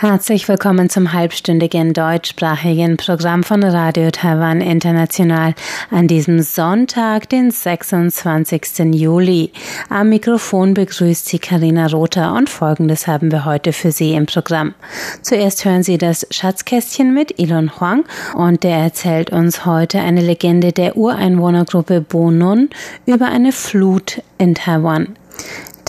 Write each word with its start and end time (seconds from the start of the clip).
Herzlich 0.00 0.48
willkommen 0.48 0.88
zum 0.88 1.12
halbstündigen 1.12 1.92
deutschsprachigen 1.92 2.96
Programm 2.96 3.42
von 3.42 3.62
Radio 3.62 4.10
Taiwan 4.10 4.62
International 4.62 5.54
an 5.90 6.08
diesem 6.08 6.40
Sonntag, 6.40 7.28
den 7.28 7.50
26. 7.50 8.94
Juli. 8.94 9.52
Am 9.90 10.08
Mikrofon 10.08 10.72
begrüßt 10.72 11.26
Sie 11.26 11.38
Karina 11.38 11.86
Rother 11.88 12.32
und 12.32 12.48
Folgendes 12.48 13.06
haben 13.06 13.30
wir 13.30 13.44
heute 13.44 13.74
für 13.74 13.92
Sie 13.92 14.14
im 14.14 14.24
Programm. 14.24 14.72
Zuerst 15.20 15.66
hören 15.66 15.82
Sie 15.82 15.98
das 15.98 16.26
Schatzkästchen 16.30 17.12
mit 17.12 17.38
Elon 17.38 17.78
Huang 17.78 18.06
und 18.34 18.64
der 18.64 18.78
erzählt 18.78 19.28
uns 19.28 19.66
heute 19.66 20.00
eine 20.00 20.22
Legende 20.22 20.72
der 20.72 20.96
Ureinwohnergruppe 20.96 22.00
Bonun 22.00 22.70
über 23.04 23.26
eine 23.26 23.52
Flut 23.52 24.22
in 24.38 24.54
Taiwan. 24.54 25.14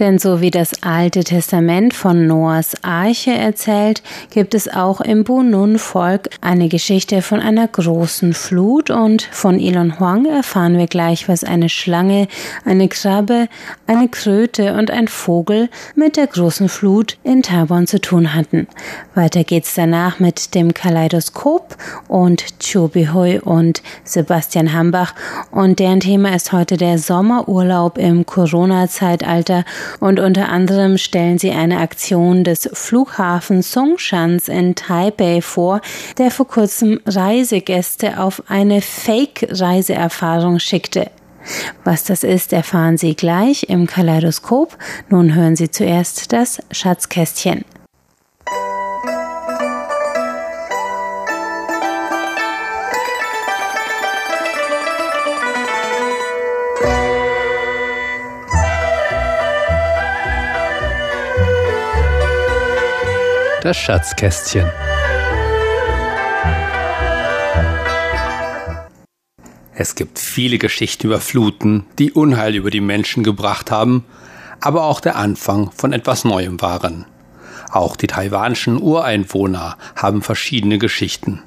Denn 0.02 0.18
so 0.18 0.42
wie 0.42 0.50
das 0.50 0.82
Alte 0.82 1.24
Testament 1.24 1.94
von 1.94 2.26
Noahs 2.26 2.74
Arche 2.84 3.34
erzählt, 3.34 4.02
gibt 4.32 4.56
es 4.56 4.68
auch 4.68 5.00
im 5.00 5.24
Bunun-Volk 5.24 6.32
eine 6.42 6.70
Geschichte 6.70 7.22
von 7.22 7.40
einer 7.40 7.68
großen 7.68 8.34
Flut. 8.34 8.90
Und 8.90 9.22
von 9.32 9.60
Elon 9.60 10.00
Huang 10.00 10.26
erfahren 10.26 10.80
wir 10.80 10.88
gleich, 10.88 11.30
was 11.30 11.44
eine 11.44 11.70
Schlange, 11.70 12.28
eine 12.66 12.88
Krabbe, 12.88 13.48
eine 13.86 14.10
Kröte 14.10 14.74
und 14.74 14.90
ein 14.90 15.08
Vogel 15.08 15.70
mit 15.94 16.18
der 16.18 16.26
großen 16.26 16.68
Flut 16.68 17.20
in 17.24 17.44
Taiwan 17.44 17.86
zu 17.86 18.02
tun 18.02 18.34
hatten. 18.34 18.68
Weiter 19.14 19.44
geht's 19.44 19.76
danach 19.76 20.20
mit 20.20 20.56
dem 20.56 20.74
Kaleidoskop 20.74 21.78
und 22.08 22.44
Chobihui 22.60 23.38
und 23.38 23.84
Sebastian 24.04 24.74
Hambach. 24.74 25.14
Und 25.52 25.78
deren 25.78 26.00
Thema 26.00 26.34
ist 26.34 26.54
heute 26.54 26.78
der 26.78 26.98
Sommerurlaub 26.98 28.00
im 28.00 28.26
Corona-Zeitalter 28.26 29.64
und 30.00 30.20
unter 30.20 30.50
anderem 30.50 30.98
stellen 30.98 31.38
sie 31.38 31.52
eine 31.52 31.80
Aktion 31.80 32.44
des 32.44 32.70
Flughafens 32.74 33.72
Songshans 33.72 34.48
in 34.48 34.76
Taipei 34.76 35.42
vor, 35.42 35.82
der 36.18 36.32
vor 36.32 36.48
kurzem 36.48 37.00
Reisegäste 37.06 38.20
auf 38.20 38.44
eine 38.48 38.82
Fake-Reiseerfahrung 38.82 40.60
schickte. 40.60 41.10
Was 41.84 42.04
das 42.04 42.24
ist, 42.24 42.54
erfahren 42.54 42.98
Sie 42.98 43.16
gleich 43.16 43.64
im 43.70 43.88
Kaleidoskop. 43.88 44.78
Nun 45.10 45.34
hören 45.34 45.56
Sie 45.56 45.72
zuerst 45.72 46.32
das 46.32 46.62
Schatzkästchen. 46.72 47.66
Das 63.62 63.78
Schatzkästchen. 63.78 64.72
Es 69.76 69.94
gibt 69.94 70.18
viele 70.18 70.58
Geschichten 70.58 71.06
über 71.06 71.20
Fluten, 71.20 71.86
die 72.00 72.12
Unheil 72.12 72.56
über 72.56 72.72
die 72.72 72.82
Menschen 72.82 73.24
gebracht 73.24 73.70
haben, 73.70 74.04
aber 74.62 74.86
auch 74.86 75.00
der 75.00 75.16
Anfang 75.16 75.70
von 75.70 75.94
etwas 75.94 76.26
Neuem 76.26 76.60
waren. 76.60 77.06
Auch 77.70 77.96
die 77.96 78.08
taiwanischen 78.08 78.82
Ureinwohner 78.82 79.78
haben 79.96 80.24
verschiedene 80.24 80.80
Geschichten. 80.80 81.44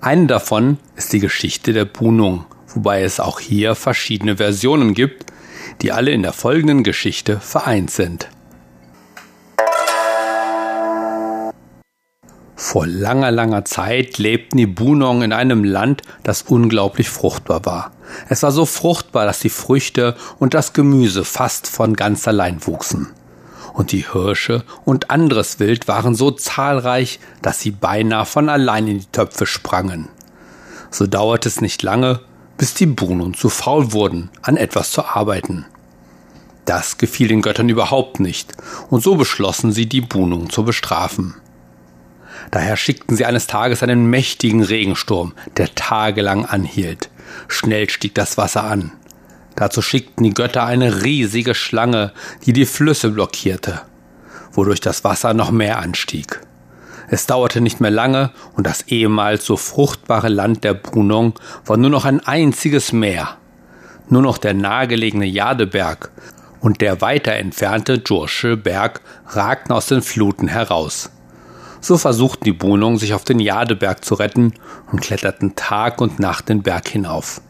Eine 0.00 0.28
davon 0.28 0.78
ist 0.94 1.12
die 1.12 1.18
Geschichte 1.18 1.72
der 1.72 1.86
Bunung, 1.86 2.44
wobei 2.68 3.02
es 3.02 3.18
auch 3.18 3.40
hier 3.40 3.74
verschiedene 3.74 4.36
Versionen 4.36 4.94
gibt, 4.94 5.26
die 5.80 5.90
alle 5.90 6.12
in 6.12 6.22
der 6.22 6.34
folgenden 6.34 6.84
Geschichte 6.84 7.40
vereint 7.40 7.90
sind. 7.90 8.28
Vor 12.64 12.86
langer, 12.86 13.32
langer 13.32 13.64
Zeit 13.64 14.18
lebten 14.18 14.56
die 14.56 14.68
Bunong 14.68 15.22
in 15.22 15.32
einem 15.32 15.64
Land, 15.64 16.02
das 16.22 16.42
unglaublich 16.42 17.10
fruchtbar 17.10 17.66
war. 17.66 17.90
Es 18.28 18.44
war 18.44 18.52
so 18.52 18.66
fruchtbar, 18.66 19.26
dass 19.26 19.40
die 19.40 19.50
Früchte 19.50 20.14
und 20.38 20.54
das 20.54 20.72
Gemüse 20.72 21.24
fast 21.24 21.66
von 21.66 21.94
ganz 21.94 22.28
allein 22.28 22.64
wuchsen. 22.64 23.08
Und 23.74 23.90
die 23.90 24.06
Hirsche 24.12 24.62
und 24.84 25.10
anderes 25.10 25.58
Wild 25.58 25.88
waren 25.88 26.14
so 26.14 26.30
zahlreich, 26.30 27.18
dass 27.42 27.58
sie 27.58 27.72
beinahe 27.72 28.26
von 28.26 28.48
allein 28.48 28.86
in 28.86 29.00
die 29.00 29.06
Töpfe 29.06 29.44
sprangen. 29.44 30.08
So 30.92 31.08
dauerte 31.08 31.48
es 31.48 31.60
nicht 31.60 31.82
lange, 31.82 32.20
bis 32.58 32.74
die 32.74 32.86
Bunong 32.86 33.34
zu 33.34 33.48
faul 33.48 33.92
wurden, 33.92 34.30
an 34.40 34.56
etwas 34.56 34.92
zu 34.92 35.04
arbeiten. 35.04 35.66
Das 36.64 36.96
gefiel 36.96 37.26
den 37.26 37.42
Göttern 37.42 37.68
überhaupt 37.68 38.20
nicht, 38.20 38.52
und 38.88 39.02
so 39.02 39.16
beschlossen 39.16 39.72
sie, 39.72 39.86
die 39.86 40.00
Bunung 40.00 40.48
zu 40.48 40.62
bestrafen. 40.62 41.34
Daher 42.50 42.76
schickten 42.76 43.16
sie 43.16 43.24
eines 43.24 43.46
Tages 43.46 43.82
einen 43.82 44.06
mächtigen 44.06 44.62
Regensturm, 44.62 45.32
der 45.56 45.74
tagelang 45.74 46.44
anhielt. 46.44 47.10
Schnell 47.48 47.88
stieg 47.88 48.14
das 48.14 48.36
Wasser 48.36 48.64
an. 48.64 48.92
Dazu 49.56 49.82
schickten 49.82 50.24
die 50.24 50.34
Götter 50.34 50.64
eine 50.64 51.02
riesige 51.02 51.54
Schlange, 51.54 52.12
die 52.46 52.52
die 52.52 52.66
Flüsse 52.66 53.10
blockierte, 53.10 53.82
wodurch 54.52 54.80
das 54.80 55.04
Wasser 55.04 55.34
noch 55.34 55.50
mehr 55.50 55.78
anstieg. 55.78 56.40
Es 57.08 57.26
dauerte 57.26 57.60
nicht 57.60 57.80
mehr 57.80 57.90
lange 57.90 58.30
und 58.54 58.66
das 58.66 58.88
ehemals 58.88 59.44
so 59.44 59.58
fruchtbare 59.58 60.28
Land 60.28 60.64
der 60.64 60.72
Brunung 60.72 61.34
war 61.66 61.76
nur 61.76 61.90
noch 61.90 62.06
ein 62.06 62.20
einziges 62.20 62.92
Meer. 62.92 63.36
Nur 64.08 64.22
noch 64.22 64.38
der 64.38 64.54
nahegelegene 64.54 65.26
Jadeberg 65.26 66.10
und 66.60 66.80
der 66.80 67.00
weiter 67.00 67.32
entfernte 67.32 68.02
Jursche 68.06 68.56
Berg 68.56 69.02
ragten 69.26 69.74
aus 69.74 69.86
den 69.86 70.00
Fluten 70.00 70.48
heraus. 70.48 71.10
So 71.84 71.98
versuchten 71.98 72.44
die 72.44 72.52
Bonung, 72.52 72.96
sich 72.96 73.12
auf 73.12 73.24
den 73.24 73.40
Jadeberg 73.40 74.04
zu 74.04 74.14
retten 74.14 74.54
und 74.92 75.02
kletterten 75.02 75.56
Tag 75.56 76.00
und 76.00 76.20
Nacht 76.20 76.48
den 76.48 76.62
Berg 76.62 76.86
hinauf. 76.86 77.40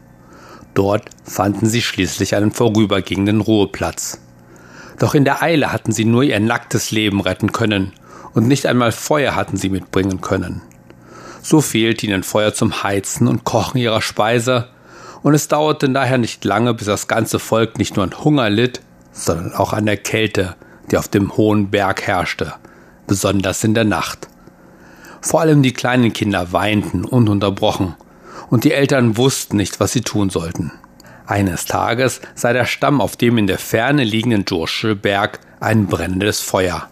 Dort 0.72 1.10
fanden 1.22 1.66
sie 1.66 1.82
schließlich 1.82 2.34
einen 2.34 2.50
vorübergehenden 2.50 3.43
Ruheplatz. 3.43 4.20
Doch 4.98 5.15
in 5.15 5.26
der 5.26 5.43
Eile 5.43 5.70
hatten 5.70 5.93
sie 5.93 6.06
nur 6.06 6.22
ihr 6.22 6.41
nacktes 6.41 6.91
Leben 6.91 7.20
retten 7.20 7.53
können, 7.53 7.93
und 8.32 8.48
nicht 8.48 8.65
einmal 8.65 8.93
Feuer 8.93 9.37
hatten 9.37 9.59
sie 9.59 9.69
mitbringen 9.69 10.22
können. 10.22 10.62
So 11.43 11.60
fehlte 11.60 12.06
ihnen 12.06 12.22
Feuer 12.22 12.54
zum 12.54 12.82
Heizen 12.82 13.28
und 13.28 13.44
Kochen 13.44 13.78
ihrer 13.78 14.00
Speise, 14.00 14.69
und 15.22 15.34
es 15.34 15.49
dauerte 15.49 15.91
daher 15.91 16.16
nicht 16.16 16.43
lange, 16.47 16.72
bis 16.72 16.87
das 16.87 17.06
ganze 17.06 17.38
Volk 17.38 17.76
nicht 17.76 17.97
nur 17.97 18.06
an 18.06 18.25
Hunger 18.25 18.49
litt, 18.49 18.81
sondern 19.12 19.53
auch 19.53 19.75
an 19.75 19.84
der 19.84 19.99
Kälte, 19.99 20.56
die 20.91 20.97
auf 20.97 21.09
dem 21.09 21.37
hohen 21.37 21.70
Berg 21.70 22.03
herrschte, 22.06 22.54
besonders 23.12 23.62
in 23.62 23.75
der 23.75 23.84
Nacht. 23.84 24.27
Vor 25.21 25.43
allem 25.43 25.62
die 25.62 25.75
kleinen 25.75 26.15
Kinder 26.15 26.53
weinten 26.53 27.05
ununterbrochen, 27.05 27.95
und 28.49 28.65
die 28.65 28.73
Eltern 28.73 29.19
wussten 29.19 29.59
nicht, 29.59 29.81
was 29.81 29.93
sie 29.93 30.00
tun 30.00 30.31
sollten. 30.31 30.73
Eines 31.27 31.67
Tages 31.67 32.23
sah 32.34 32.55
der 32.55 32.65
Stamm 32.65 33.03
auf 33.03 33.19
dem 33.19 33.37
in 33.37 33.47
der 33.47 33.59
Ferne 33.59 34.03
liegenden 34.03 34.47
Jursche 34.49 34.97
Berg 34.97 35.41
ein 35.61 35.89
brennendes 35.89 36.41
Feuer. 36.41 36.89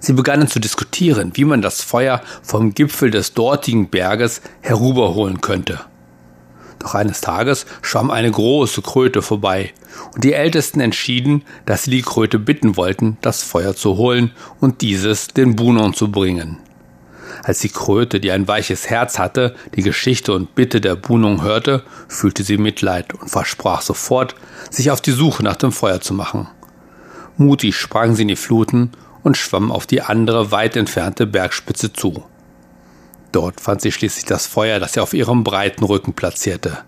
Sie 0.00 0.12
begannen 0.12 0.48
zu 0.48 0.60
diskutieren, 0.60 1.30
wie 1.32 1.46
man 1.46 1.62
das 1.62 1.80
Feuer 1.80 2.20
vom 2.42 2.74
Gipfel 2.74 3.10
des 3.10 3.32
dortigen 3.32 3.88
Berges 3.88 4.42
herüberholen 4.60 5.40
könnte. 5.40 5.80
Doch 6.78 6.94
eines 6.94 7.20
Tages 7.20 7.66
schwamm 7.82 8.10
eine 8.10 8.30
große 8.30 8.82
Kröte 8.82 9.22
vorbei, 9.22 9.72
und 10.14 10.24
die 10.24 10.32
Ältesten 10.32 10.80
entschieden, 10.80 11.44
dass 11.66 11.84
sie 11.84 11.90
die 11.90 12.02
Kröte 12.02 12.38
bitten 12.38 12.76
wollten, 12.76 13.16
das 13.20 13.42
Feuer 13.42 13.74
zu 13.74 13.96
holen 13.96 14.30
und 14.60 14.80
dieses 14.80 15.28
den 15.28 15.56
Bunon 15.56 15.94
zu 15.94 16.10
bringen. 16.10 16.58
Als 17.42 17.60
die 17.60 17.68
Kröte, 17.68 18.20
die 18.20 18.32
ein 18.32 18.48
weiches 18.48 18.90
Herz 18.90 19.18
hatte, 19.18 19.54
die 19.74 19.82
Geschichte 19.82 20.32
und 20.32 20.54
Bitte 20.54 20.80
der 20.80 20.96
Bunung 20.96 21.42
hörte, 21.42 21.82
fühlte 22.08 22.42
sie 22.42 22.58
Mitleid 22.58 23.14
und 23.14 23.28
versprach 23.28 23.82
sofort, 23.82 24.34
sich 24.70 24.90
auf 24.90 25.00
die 25.00 25.12
Suche 25.12 25.42
nach 25.42 25.56
dem 25.56 25.72
Feuer 25.72 26.00
zu 26.00 26.14
machen. 26.14 26.48
Mutig 27.36 27.76
sprang 27.76 28.14
sie 28.14 28.22
in 28.22 28.28
die 28.28 28.36
Fluten 28.36 28.92
und 29.22 29.36
schwamm 29.36 29.70
auf 29.70 29.86
die 29.86 30.02
andere 30.02 30.50
weit 30.50 30.76
entfernte 30.76 31.26
Bergspitze 31.26 31.92
zu. 31.92 32.24
Dort 33.32 33.60
fand 33.60 33.80
sie 33.80 33.92
schließlich 33.92 34.24
das 34.24 34.46
Feuer, 34.46 34.80
das 34.80 34.94
sie 34.94 35.00
auf 35.00 35.14
ihrem 35.14 35.44
breiten 35.44 35.84
Rücken 35.84 36.14
platzierte. 36.14 36.78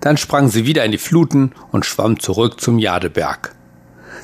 Dann 0.00 0.16
sprang 0.16 0.48
sie 0.48 0.66
wieder 0.66 0.84
in 0.84 0.92
die 0.92 0.98
Fluten 0.98 1.52
und 1.72 1.84
schwamm 1.84 2.18
zurück 2.18 2.60
zum 2.60 2.78
Jadeberg. 2.78 3.54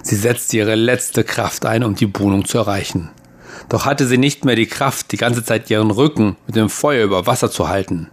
Sie 0.03 0.17
setzte 0.17 0.57
ihre 0.57 0.75
letzte 0.75 1.25
Kraft 1.25 1.67
ein, 1.67 1.85
um 1.85 1.95
die 1.95 2.11
Wohnung 2.19 2.45
zu 2.45 2.59
erreichen. 2.59 3.11
Doch 3.69 3.85
hatte 3.85 4.07
sie 4.07 4.19
nicht 4.19 4.45
mehr 4.45 4.57
die 4.57 4.67
Kraft, 4.67 5.13
die 5.13 5.17
ganze 5.17 5.45
Zeit 5.45 5.71
ihren 5.71 5.91
Rücken 5.91 6.37
mit 6.47 6.57
dem 6.57 6.71
Feuer 6.71 7.05
über 7.05 7.27
Wasser 7.27 7.51
zu 7.51 7.69
halten. 7.69 8.09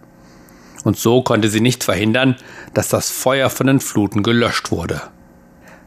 Und 0.84 0.98
so 0.98 1.22
konnte 1.22 1.48
sie 1.48 1.60
nicht 1.60 1.84
verhindern, 1.84 2.36
dass 2.74 2.88
das 2.88 3.10
Feuer 3.10 3.48
von 3.48 3.66
den 3.66 3.80
Fluten 3.80 4.22
gelöscht 4.22 4.70
wurde. 4.70 5.00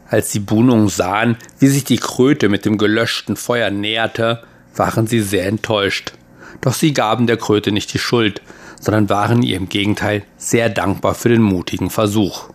Als 0.08 0.30
die 0.30 0.40
Bunungen 0.40 0.88
sahen, 0.88 1.36
wie 1.58 1.68
sich 1.68 1.84
die 1.84 1.98
Kröte 1.98 2.48
mit 2.48 2.64
dem 2.64 2.78
gelöschten 2.78 3.36
Feuer 3.36 3.70
näherte, 3.70 4.42
waren 4.74 5.06
sie 5.06 5.20
sehr 5.20 5.46
enttäuscht. 5.46 6.12
Doch 6.60 6.74
sie 6.74 6.92
gaben 6.92 7.26
der 7.26 7.36
Kröte 7.36 7.72
nicht 7.72 7.92
die 7.92 7.98
Schuld, 7.98 8.42
sondern 8.80 9.08
waren 9.08 9.42
ihr 9.42 9.56
im 9.56 9.68
Gegenteil 9.68 10.24
sehr 10.36 10.68
dankbar 10.68 11.14
für 11.14 11.28
den 11.28 11.42
mutigen 11.42 11.90
Versuch. 11.90 12.50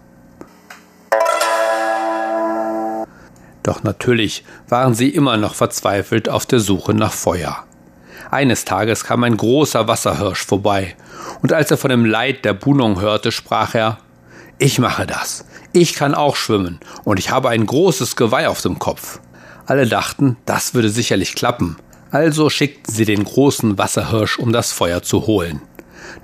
Doch 3.63 3.83
natürlich 3.83 4.43
waren 4.67 4.93
sie 4.93 5.09
immer 5.09 5.37
noch 5.37 5.55
verzweifelt 5.55 6.27
auf 6.27 6.45
der 6.45 6.59
Suche 6.59 6.93
nach 6.93 7.13
Feuer. 7.13 7.63
Eines 8.29 8.65
Tages 8.65 9.05
kam 9.05 9.23
ein 9.23 9.37
großer 9.37 9.87
Wasserhirsch 9.87 10.45
vorbei, 10.45 10.95
und 11.41 11.53
als 11.53 11.71
er 11.71 11.77
von 11.77 11.89
dem 11.89 12.05
Leid 12.05 12.45
der 12.45 12.53
Bunong 12.53 12.99
hörte, 12.99 13.31
sprach 13.31 13.75
er 13.75 13.99
Ich 14.57 14.79
mache 14.79 15.05
das. 15.05 15.45
Ich 15.71 15.93
kann 15.93 16.13
auch 16.13 16.35
schwimmen, 16.35 16.79
und 17.03 17.19
ich 17.19 17.31
habe 17.31 17.49
ein 17.49 17.65
großes 17.65 18.15
Geweih 18.15 18.49
auf 18.49 18.61
dem 18.61 18.79
Kopf. 18.79 19.19
Alle 19.65 19.87
dachten, 19.87 20.35
das 20.45 20.73
würde 20.73 20.89
sicherlich 20.89 21.35
klappen, 21.35 21.77
also 22.13 22.51
schickten 22.51 22.93
sie 22.93 23.05
den 23.05 23.23
großen 23.23 23.79
Wasserhirsch, 23.79 24.37
um 24.37 24.53
das 24.53 24.71
Feuer 24.71 25.01
zu 25.01 25.25
holen. 25.25 25.61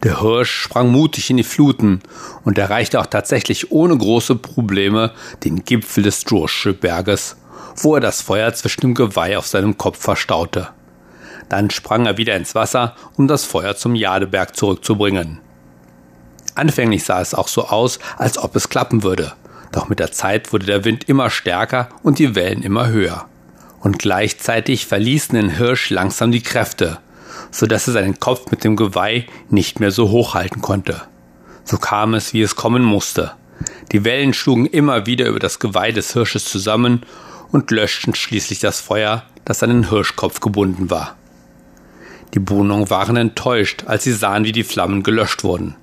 Der 0.03 0.21
Hirsch 0.21 0.51
sprang 0.51 0.91
mutig 0.91 1.31
in 1.31 1.37
die 1.37 1.43
Fluten 1.43 2.01
und 2.45 2.59
erreichte 2.59 2.99
auch 2.99 3.07
tatsächlich 3.07 3.71
ohne 3.71 3.97
große 3.97 4.35
Probleme 4.35 5.11
den 5.43 5.65
Gipfel 5.65 6.03
des 6.03 6.25
Drosche-Berges, 6.25 7.37
wo 7.77 7.95
er 7.95 8.01
das 8.01 8.21
Feuer 8.21 8.53
zwischen 8.53 8.81
dem 8.81 8.93
Geweih 8.93 9.35
auf 9.35 9.47
seinem 9.47 9.79
Kopf 9.79 9.99
verstaute. 9.99 10.67
Dann 11.49 11.71
sprang 11.71 12.05
er 12.05 12.17
wieder 12.17 12.35
ins 12.35 12.53
Wasser, 12.53 12.95
um 13.17 13.27
das 13.27 13.45
Feuer 13.45 13.75
zum 13.75 13.95
Jadeberg 13.95 14.55
zurückzubringen. 14.55 15.39
Anfänglich 16.53 17.03
sah 17.03 17.19
es 17.19 17.33
auch 17.33 17.47
so 17.47 17.65
aus, 17.65 17.97
als 18.17 18.37
ob 18.37 18.55
es 18.55 18.69
klappen 18.69 19.01
würde, 19.01 19.33
doch 19.71 19.89
mit 19.89 19.97
der 19.97 20.11
Zeit 20.11 20.53
wurde 20.53 20.67
der 20.67 20.85
Wind 20.85 21.09
immer 21.09 21.31
stärker 21.31 21.89
und 22.03 22.19
die 22.19 22.35
Wellen 22.35 22.61
immer 22.61 22.89
höher. 22.89 23.25
Und 23.79 23.99
gleichzeitig 23.99 24.85
verließen 24.85 25.35
den 25.35 25.49
Hirsch 25.49 25.89
langsam 25.89 26.31
die 26.31 26.41
Kräfte, 26.43 26.99
so 27.51 27.65
dass 27.65 27.87
er 27.87 27.93
seinen 27.93 28.19
Kopf 28.19 28.51
mit 28.51 28.63
dem 28.63 28.75
Geweih 28.75 29.25
nicht 29.49 29.79
mehr 29.79 29.91
so 29.91 30.09
hoch 30.09 30.33
halten 30.33 30.61
konnte. 30.61 31.01
So 31.63 31.77
kam 31.77 32.13
es, 32.13 32.33
wie 32.33 32.41
es 32.41 32.55
kommen 32.55 32.83
musste. 32.83 33.33
Die 33.91 34.03
Wellen 34.03 34.33
schlugen 34.33 34.65
immer 34.65 35.05
wieder 35.05 35.27
über 35.27 35.39
das 35.39 35.59
Geweih 35.59 35.91
des 35.91 36.13
Hirsches 36.13 36.45
zusammen 36.45 37.03
und 37.51 37.71
löschten 37.71 38.15
schließlich 38.15 38.59
das 38.59 38.79
Feuer, 38.79 39.23
das 39.45 39.63
an 39.63 39.69
den 39.69 39.89
Hirschkopf 39.89 40.39
gebunden 40.39 40.89
war. 40.89 41.15
Die 42.33 42.39
Bunong 42.39 42.89
waren 42.89 43.15
enttäuscht, 43.15 43.85
als 43.87 44.03
sie 44.03 44.13
sahen, 44.13 44.43
wie 44.43 44.51
die 44.51 44.63
Flammen 44.63 45.01
gelöscht 45.01 45.43
wurden. 45.43 45.75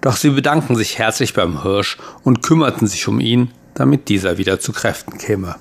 Doch 0.00 0.16
sie 0.16 0.30
bedankten 0.30 0.76
sich 0.76 0.98
herzlich 0.98 1.34
beim 1.34 1.62
Hirsch 1.62 1.98
und 2.22 2.42
kümmerten 2.42 2.86
sich 2.86 3.08
um 3.08 3.20
ihn, 3.20 3.50
damit 3.74 4.08
dieser 4.08 4.38
wieder 4.38 4.60
zu 4.60 4.72
Kräften 4.72 5.18
käme. 5.18 5.56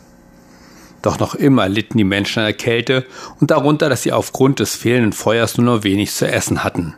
Doch 1.01 1.19
noch 1.19 1.35
immer 1.35 1.69
litten 1.69 1.97
die 1.97 2.03
Menschen 2.03 2.39
an 2.39 2.45
der 2.45 2.53
Kälte 2.53 3.05
und 3.39 3.51
darunter, 3.51 3.89
dass 3.89 4.03
sie 4.03 4.11
aufgrund 4.11 4.59
des 4.59 4.75
fehlenden 4.75 5.13
Feuers 5.13 5.57
nur 5.57 5.75
noch 5.75 5.83
wenig 5.83 6.11
zu 6.11 6.27
essen 6.27 6.63
hatten. 6.63 6.95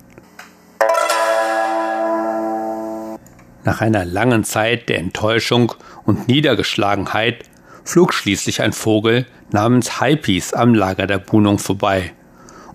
Nach 3.63 3.81
einer 3.81 4.05
langen 4.05 4.43
Zeit 4.45 4.89
der 4.89 4.99
Enttäuschung 4.99 5.73
und 6.05 6.27
Niedergeschlagenheit 6.27 7.43
flog 7.83 8.13
schließlich 8.13 8.61
ein 8.61 8.73
Vogel 8.73 9.25
namens 9.51 9.99
Haipis 9.99 10.53
am 10.53 10.73
Lager 10.73 11.07
der 11.07 11.19
Bunong 11.19 11.59
vorbei 11.59 12.13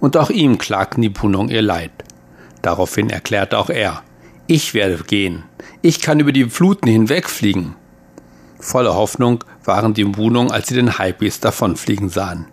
und 0.00 0.16
auch 0.16 0.30
ihm 0.30 0.58
klagten 0.58 1.02
die 1.02 1.10
Punong 1.10 1.48
ihr 1.48 1.62
Leid. 1.62 1.90
Daraufhin 2.62 3.10
erklärte 3.10 3.58
auch 3.58 3.70
er, 3.70 4.02
ich 4.46 4.74
werde 4.74 5.02
gehen, 5.02 5.44
ich 5.82 6.00
kann 6.00 6.20
über 6.20 6.32
die 6.32 6.44
Fluten 6.44 6.88
hinwegfliegen. 6.88 7.76
Voller 8.60 8.94
Hoffnung 8.94 9.42
waren 9.64 9.94
die 9.94 10.04
Punong, 10.04 10.50
als 10.50 10.68
sie 10.68 10.74
den 10.74 10.98
Hypes 10.98 11.40
davonfliegen 11.40 12.08
sahen. 12.08 12.46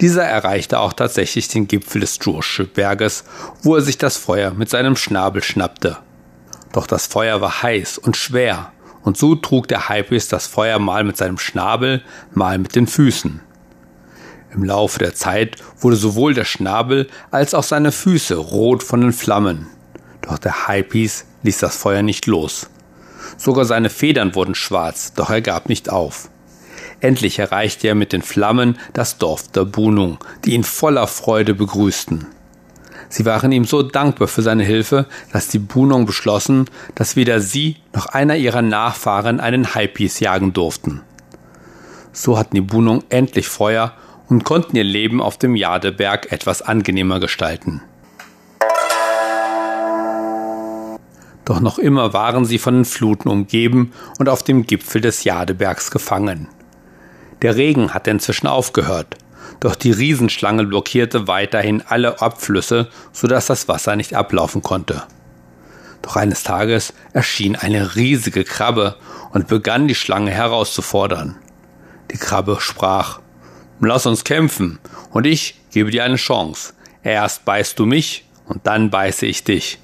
Dieser 0.00 0.24
erreichte 0.24 0.78
auch 0.78 0.92
tatsächlich 0.92 1.48
den 1.48 1.66
Gipfel 1.66 2.00
des 2.00 2.18
Drosche-Berges, 2.18 3.24
wo 3.62 3.74
er 3.76 3.82
sich 3.82 3.98
das 3.98 4.16
Feuer 4.16 4.52
mit 4.52 4.70
seinem 4.70 4.96
Schnabel 4.96 5.42
schnappte. 5.42 5.96
Doch 6.72 6.86
das 6.86 7.06
Feuer 7.06 7.40
war 7.40 7.62
heiß 7.62 7.98
und 7.98 8.16
schwer, 8.16 8.72
und 9.02 9.16
so 9.16 9.34
trug 9.34 9.68
der 9.68 9.88
Hypes 9.88 10.28
das 10.28 10.46
Feuer 10.46 10.78
mal 10.78 11.02
mit 11.02 11.16
seinem 11.16 11.38
Schnabel, 11.38 12.02
mal 12.32 12.58
mit 12.58 12.76
den 12.76 12.86
Füßen. 12.86 13.40
Im 14.52 14.64
Laufe 14.64 14.98
der 14.98 15.14
Zeit 15.14 15.56
wurde 15.80 15.96
sowohl 15.96 16.34
der 16.34 16.44
Schnabel 16.44 17.08
als 17.30 17.54
auch 17.54 17.62
seine 17.62 17.92
Füße 17.92 18.36
rot 18.36 18.82
von 18.82 19.00
den 19.00 19.12
Flammen. 19.12 19.66
Doch 20.22 20.38
der 20.38 20.68
Hypies 20.68 21.26
ließ 21.42 21.58
das 21.58 21.76
Feuer 21.76 22.02
nicht 22.02 22.26
los. 22.26 22.68
Sogar 23.36 23.64
seine 23.64 23.90
Federn 23.90 24.34
wurden 24.34 24.54
schwarz, 24.54 25.12
doch 25.14 25.30
er 25.30 25.40
gab 25.40 25.68
nicht 25.68 25.90
auf. 25.90 26.30
Endlich 27.00 27.38
erreichte 27.38 27.88
er 27.88 27.94
mit 27.94 28.12
den 28.12 28.22
Flammen 28.22 28.78
das 28.92 29.18
Dorf 29.18 29.48
der 29.48 29.64
Bunung, 29.64 30.18
die 30.44 30.54
ihn 30.54 30.64
voller 30.64 31.06
Freude 31.06 31.54
begrüßten. 31.54 32.26
Sie 33.08 33.24
waren 33.24 33.52
ihm 33.52 33.64
so 33.64 33.82
dankbar 33.82 34.28
für 34.28 34.42
seine 34.42 34.64
Hilfe, 34.64 35.06
dass 35.32 35.48
die 35.48 35.58
Bunung 35.58 36.06
beschlossen, 36.06 36.66
dass 36.94 37.16
weder 37.16 37.40
sie 37.40 37.76
noch 37.94 38.06
einer 38.06 38.36
ihrer 38.36 38.62
Nachfahren 38.62 39.40
einen 39.40 39.74
Hypies 39.74 40.20
jagen 40.20 40.52
durften. 40.52 41.02
So 42.12 42.38
hatten 42.38 42.56
die 42.56 42.60
Bunung 42.60 43.04
endlich 43.08 43.48
Feuer 43.48 43.94
und 44.28 44.44
konnten 44.44 44.76
ihr 44.76 44.84
Leben 44.84 45.22
auf 45.22 45.38
dem 45.38 45.56
Jadeberg 45.56 46.32
etwas 46.32 46.62
angenehmer 46.62 47.20
gestalten. 47.20 47.82
Doch 51.48 51.60
noch 51.60 51.78
immer 51.78 52.12
waren 52.12 52.44
sie 52.44 52.58
von 52.58 52.74
den 52.74 52.84
Fluten 52.84 53.30
umgeben 53.30 53.94
und 54.18 54.28
auf 54.28 54.42
dem 54.42 54.66
Gipfel 54.66 55.00
des 55.00 55.24
Jadebergs 55.24 55.90
gefangen. 55.90 56.46
Der 57.40 57.56
Regen 57.56 57.94
hatte 57.94 58.10
inzwischen 58.10 58.48
aufgehört, 58.48 59.16
doch 59.58 59.74
die 59.74 59.92
Riesenschlange 59.92 60.64
blockierte 60.64 61.26
weiterhin 61.26 61.82
alle 61.86 62.20
Abflüsse, 62.20 62.88
sodass 63.14 63.46
das 63.46 63.66
Wasser 63.66 63.96
nicht 63.96 64.14
ablaufen 64.14 64.60
konnte. 64.60 65.04
Doch 66.02 66.16
eines 66.16 66.42
Tages 66.42 66.92
erschien 67.14 67.56
eine 67.56 67.96
riesige 67.96 68.44
Krabbe 68.44 68.96
und 69.32 69.48
begann 69.48 69.88
die 69.88 69.94
Schlange 69.94 70.30
herauszufordern. 70.30 71.36
Die 72.12 72.18
Krabbe 72.18 72.58
sprach 72.60 73.20
Lass 73.80 74.04
uns 74.04 74.24
kämpfen, 74.24 74.80
und 75.12 75.26
ich 75.26 75.58
gebe 75.70 75.90
dir 75.90 76.04
eine 76.04 76.16
Chance. 76.16 76.74
Erst 77.02 77.46
beißt 77.46 77.78
du 77.78 77.86
mich, 77.86 78.26
und 78.44 78.66
dann 78.66 78.90
beiße 78.90 79.24
ich 79.24 79.44
dich. 79.44 79.78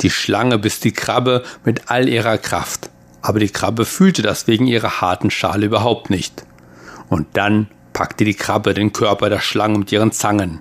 Die 0.00 0.10
Schlange 0.10 0.58
biss 0.58 0.80
die 0.80 0.92
Krabbe 0.92 1.44
mit 1.64 1.90
all 1.90 2.08
ihrer 2.08 2.38
Kraft, 2.38 2.90
aber 3.20 3.40
die 3.40 3.50
Krabbe 3.50 3.84
fühlte 3.84 4.22
das 4.22 4.46
wegen 4.46 4.66
ihrer 4.66 5.00
harten 5.00 5.30
Schale 5.30 5.66
überhaupt 5.66 6.10
nicht. 6.10 6.44
Und 7.08 7.26
dann 7.34 7.68
packte 7.92 8.24
die 8.24 8.34
Krabbe 8.34 8.74
den 8.74 8.92
Körper 8.92 9.28
der 9.28 9.40
Schlange 9.40 9.78
mit 9.78 9.90
ihren 9.90 10.12
Zangen. 10.12 10.60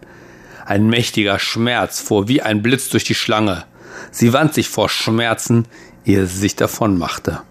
Ein 0.65 0.87
mächtiger 0.87 1.39
Schmerz 1.39 2.01
fuhr 2.01 2.27
wie 2.27 2.41
ein 2.41 2.63
Blitz 2.63 2.89
durch 2.89 3.03
die 3.03 3.15
Schlange. 3.15 3.65
Sie 4.11 4.33
wand 4.33 4.53
sich 4.53 4.69
vor 4.69 4.89
Schmerzen, 4.89 5.65
ehe 6.03 6.25
sie 6.25 6.39
sich 6.39 6.55
davon 6.55 6.97
machte. 6.97 7.41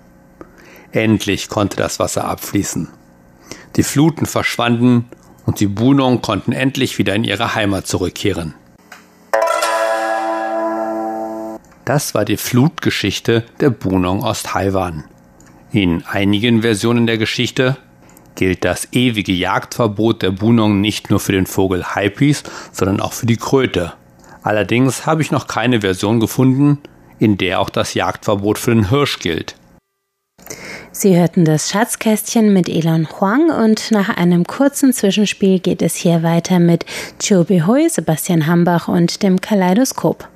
Endlich 0.91 1.49
konnte 1.49 1.77
das 1.77 1.99
Wasser 1.99 2.25
abfließen. 2.25 2.89
Die 3.77 3.83
Fluten 3.83 4.27
verschwanden 4.27 5.07
und 5.45 5.61
die 5.61 5.67
Bunong 5.67 6.21
konnten 6.21 6.53
endlich 6.53 6.99
wieder 6.99 7.15
in 7.15 7.25
ihre 7.25 7.55
Heimat 7.55 7.87
zurückkehren. 7.87 8.55
Das 11.87 12.17
war 12.17 12.25
die 12.25 12.37
Flutgeschichte 12.37 13.45
der 13.61 13.71
Bunong 13.71 14.25
aus 14.25 14.43
Taiwan. 14.43 15.05
In 15.71 16.05
einigen 16.05 16.63
Versionen 16.63 17.07
der 17.07 17.17
Geschichte 17.17 17.77
gilt 18.35 18.65
das 18.65 18.89
ewige 18.91 19.31
Jagdverbot 19.31 20.21
der 20.21 20.33
Bunong 20.33 20.81
nicht 20.81 21.11
nur 21.11 21.21
für 21.21 21.31
den 21.31 21.47
Vogel 21.47 21.95
Hypis, 21.95 22.43
sondern 22.73 23.01
auch 23.01 23.13
für 23.13 23.27
die 23.27 23.37
Kröte. 23.37 23.93
Allerdings 24.43 25.07
habe 25.07 25.23
ich 25.23 25.31
noch 25.31 25.47
keine 25.47 25.83
Version 25.83 26.19
gefunden, 26.19 26.81
in 27.21 27.39
der 27.39 27.61
auch 27.61 27.71
das 27.71 27.95
Jagdverbot 27.95 28.59
für 28.59 28.75
den 28.75 28.89
Hirsch 28.89 29.21
gilt. 29.21 29.55
Sie 30.91 31.17
hörten 31.17 31.45
das 31.45 31.71
Schatzkästchen 31.71 32.53
mit 32.53 32.69
Elon 32.69 33.07
Huang 33.13 33.51
und 33.51 33.93
nach 33.93 34.09
einem 34.09 34.45
kurzen 34.45 34.93
Zwischenspiel 34.93 35.61
geht 35.61 35.83
es 35.83 35.95
hier 35.95 36.25
weiter 36.25 36.59
mit 36.59 36.85
Chobi 37.23 37.61
Hui, 37.61 37.89
Sebastian 37.89 38.49
Hambach 38.49 38.89
und 38.89 39.23
dem 39.23 39.41
Kaleidoskop. 39.41 40.29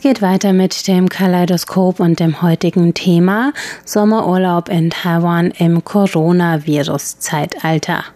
Es 0.00 0.02
geht 0.02 0.22
weiter 0.22 0.54
mit 0.54 0.88
dem 0.88 1.10
Kaleidoskop 1.10 2.00
und 2.00 2.20
dem 2.20 2.40
heutigen 2.40 2.94
Thema 2.94 3.52
Sommerurlaub 3.84 4.70
in 4.70 4.88
Taiwan 4.88 5.50
im 5.50 5.84
Coronavirus-Zeitalter. 5.84 8.06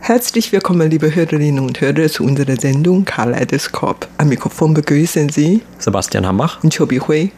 Herzlich 0.00 0.50
willkommen, 0.50 0.90
liebe 0.90 1.14
Hörerinnen 1.14 1.66
und 1.66 1.82
Hörer, 1.82 2.08
zu 2.08 2.24
unserer 2.24 2.56
Sendung 2.56 3.04
Kaleidoskop. 3.04 4.08
Am 4.16 4.30
Mikrofon 4.30 4.72
begrüßen 4.72 5.28
Sie 5.28 5.60
Sebastian 5.78 6.26
Hambach 6.26 6.64
und 6.64 6.74
Chobi 6.74 6.98
Hui. 6.98 7.30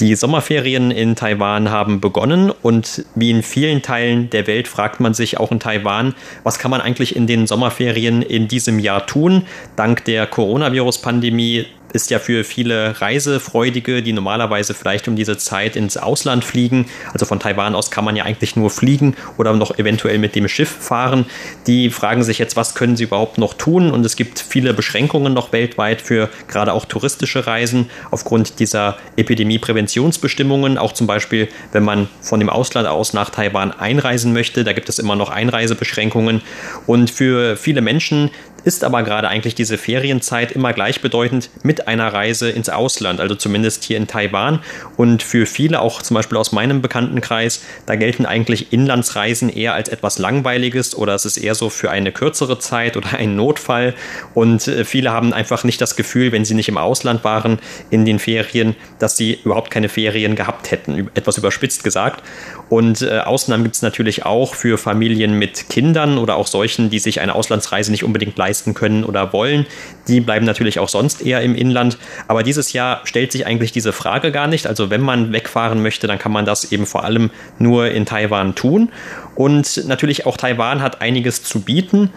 Die 0.00 0.14
Sommerferien 0.14 0.90
in 0.90 1.16
Taiwan 1.16 1.70
haben 1.70 2.00
begonnen 2.00 2.50
und 2.50 3.04
wie 3.14 3.30
in 3.30 3.42
vielen 3.42 3.82
Teilen 3.82 4.30
der 4.30 4.46
Welt 4.46 4.66
fragt 4.66 5.00
man 5.00 5.12
sich 5.12 5.38
auch 5.38 5.52
in 5.52 5.60
Taiwan, 5.60 6.14
was 6.44 6.58
kann 6.58 6.70
man 6.70 6.80
eigentlich 6.80 7.14
in 7.14 7.26
den 7.26 7.46
Sommerferien 7.46 8.22
in 8.22 8.48
diesem 8.48 8.78
Jahr 8.78 9.06
tun? 9.06 9.44
Dank 9.76 10.04
der 10.06 10.26
Coronavirus-Pandemie 10.26 11.66
ist 11.92 12.10
ja 12.10 12.18
für 12.18 12.44
viele 12.44 13.00
Reisefreudige, 13.00 14.02
die 14.02 14.12
normalerweise 14.12 14.74
vielleicht 14.74 15.08
um 15.08 15.16
diese 15.16 15.38
Zeit 15.38 15.76
ins 15.76 15.96
Ausland 15.96 16.44
fliegen, 16.44 16.86
also 17.12 17.26
von 17.26 17.40
Taiwan 17.40 17.74
aus 17.74 17.90
kann 17.90 18.04
man 18.04 18.16
ja 18.16 18.24
eigentlich 18.24 18.56
nur 18.56 18.70
fliegen 18.70 19.14
oder 19.38 19.52
noch 19.52 19.78
eventuell 19.78 20.18
mit 20.18 20.34
dem 20.34 20.48
Schiff 20.48 20.70
fahren, 20.70 21.26
die 21.66 21.90
fragen 21.90 22.22
sich 22.22 22.38
jetzt, 22.38 22.56
was 22.56 22.74
können 22.74 22.96
sie 22.96 23.04
überhaupt 23.04 23.38
noch 23.38 23.54
tun? 23.54 23.90
Und 23.90 24.04
es 24.04 24.16
gibt 24.16 24.38
viele 24.38 24.74
Beschränkungen 24.74 25.32
noch 25.32 25.52
weltweit 25.52 26.00
für 26.00 26.28
gerade 26.48 26.72
auch 26.72 26.84
touristische 26.84 27.46
Reisen 27.46 27.90
aufgrund 28.10 28.58
dieser 28.58 28.96
Epidemiepräventionsbestimmungen, 29.16 30.78
auch 30.78 30.92
zum 30.92 31.06
Beispiel, 31.06 31.48
wenn 31.72 31.84
man 31.84 32.08
von 32.20 32.40
dem 32.40 32.48
Ausland 32.48 32.88
aus 32.88 33.12
nach 33.12 33.30
Taiwan 33.30 33.72
einreisen 33.72 34.32
möchte, 34.32 34.64
da 34.64 34.72
gibt 34.72 34.88
es 34.88 34.98
immer 34.98 35.16
noch 35.16 35.30
Einreisebeschränkungen. 35.30 36.42
Und 36.86 37.10
für 37.10 37.56
viele 37.56 37.80
Menschen 37.80 38.30
ist 38.64 38.84
aber 38.84 39.02
gerade 39.02 39.28
eigentlich 39.28 39.54
diese 39.54 39.78
Ferienzeit 39.78 40.52
immer 40.52 40.72
gleichbedeutend 40.72 41.50
mit 41.62 41.88
einer 41.88 42.12
Reise 42.12 42.50
ins 42.50 42.68
Ausland, 42.68 43.20
also 43.20 43.34
zumindest 43.34 43.84
hier 43.84 43.96
in 43.96 44.06
Taiwan. 44.06 44.60
Und 44.96 45.22
für 45.22 45.46
viele, 45.46 45.80
auch 45.80 46.02
zum 46.02 46.14
Beispiel 46.14 46.38
aus 46.38 46.52
meinem 46.52 46.82
Bekanntenkreis, 46.82 47.62
da 47.86 47.96
gelten 47.96 48.26
eigentlich 48.26 48.72
Inlandsreisen 48.72 49.48
eher 49.48 49.74
als 49.74 49.88
etwas 49.88 50.18
Langweiliges 50.18 50.94
oder 50.96 51.14
es 51.14 51.24
ist 51.24 51.36
eher 51.36 51.54
so 51.54 51.70
für 51.70 51.90
eine 51.90 52.12
kürzere 52.12 52.58
Zeit 52.58 52.96
oder 52.96 53.14
einen 53.14 53.36
Notfall. 53.36 53.94
Und 54.34 54.68
äh, 54.68 54.84
viele 54.84 55.12
haben 55.12 55.32
einfach 55.32 55.64
nicht 55.64 55.80
das 55.80 55.96
Gefühl, 55.96 56.32
wenn 56.32 56.44
sie 56.44 56.54
nicht 56.54 56.68
im 56.68 56.78
Ausland 56.78 57.24
waren 57.24 57.58
in 57.90 58.04
den 58.04 58.18
Ferien, 58.18 58.76
dass 58.98 59.16
sie 59.16 59.38
überhaupt 59.44 59.70
keine 59.70 59.88
Ferien 59.88 60.36
gehabt 60.36 60.70
hätten, 60.70 61.10
etwas 61.14 61.38
überspitzt 61.38 61.84
gesagt. 61.84 62.22
Und 62.68 63.02
äh, 63.02 63.18
Ausnahmen 63.18 63.64
gibt 63.64 63.76
es 63.76 63.82
natürlich 63.82 64.24
auch 64.24 64.54
für 64.54 64.78
Familien 64.78 65.38
mit 65.38 65.68
Kindern 65.68 66.16
oder 66.16 66.36
auch 66.36 66.46
solchen, 66.46 66.88
die 66.88 66.98
sich 66.98 67.20
eine 67.20 67.34
Auslandsreise 67.34 67.90
nicht 67.90 68.04
unbedingt 68.04 68.38
leisten 68.38 68.51
können 68.74 69.04
oder 69.04 69.32
wollen. 69.32 69.66
Die 70.08 70.20
bleiben 70.20 70.44
natürlich 70.46 70.78
auch 70.78 70.88
sonst 70.88 71.22
eher 71.22 71.40
im 71.42 71.54
Inland. 71.54 71.98
Aber 72.28 72.42
dieses 72.42 72.72
Jahr 72.72 73.00
stellt 73.04 73.32
sich 73.32 73.46
eigentlich 73.46 73.72
diese 73.72 73.92
Frage 73.92 74.32
gar 74.32 74.46
nicht. 74.46 74.66
Also 74.66 74.90
wenn 74.90 75.00
man 75.00 75.32
wegfahren 75.32 75.82
möchte, 75.82 76.06
dann 76.06 76.18
kann 76.18 76.32
man 76.32 76.44
das 76.44 76.72
eben 76.72 76.86
vor 76.86 77.04
allem 77.04 77.30
nur 77.58 77.90
in 77.90 78.06
Taiwan 78.06 78.54
tun. 78.54 78.90
Und 79.34 79.86
natürlich 79.86 80.26
auch 80.26 80.36
Taiwan 80.36 80.82
hat 80.82 81.00
einiges 81.00 81.42
zu 81.42 81.60
bieten. 81.60 82.10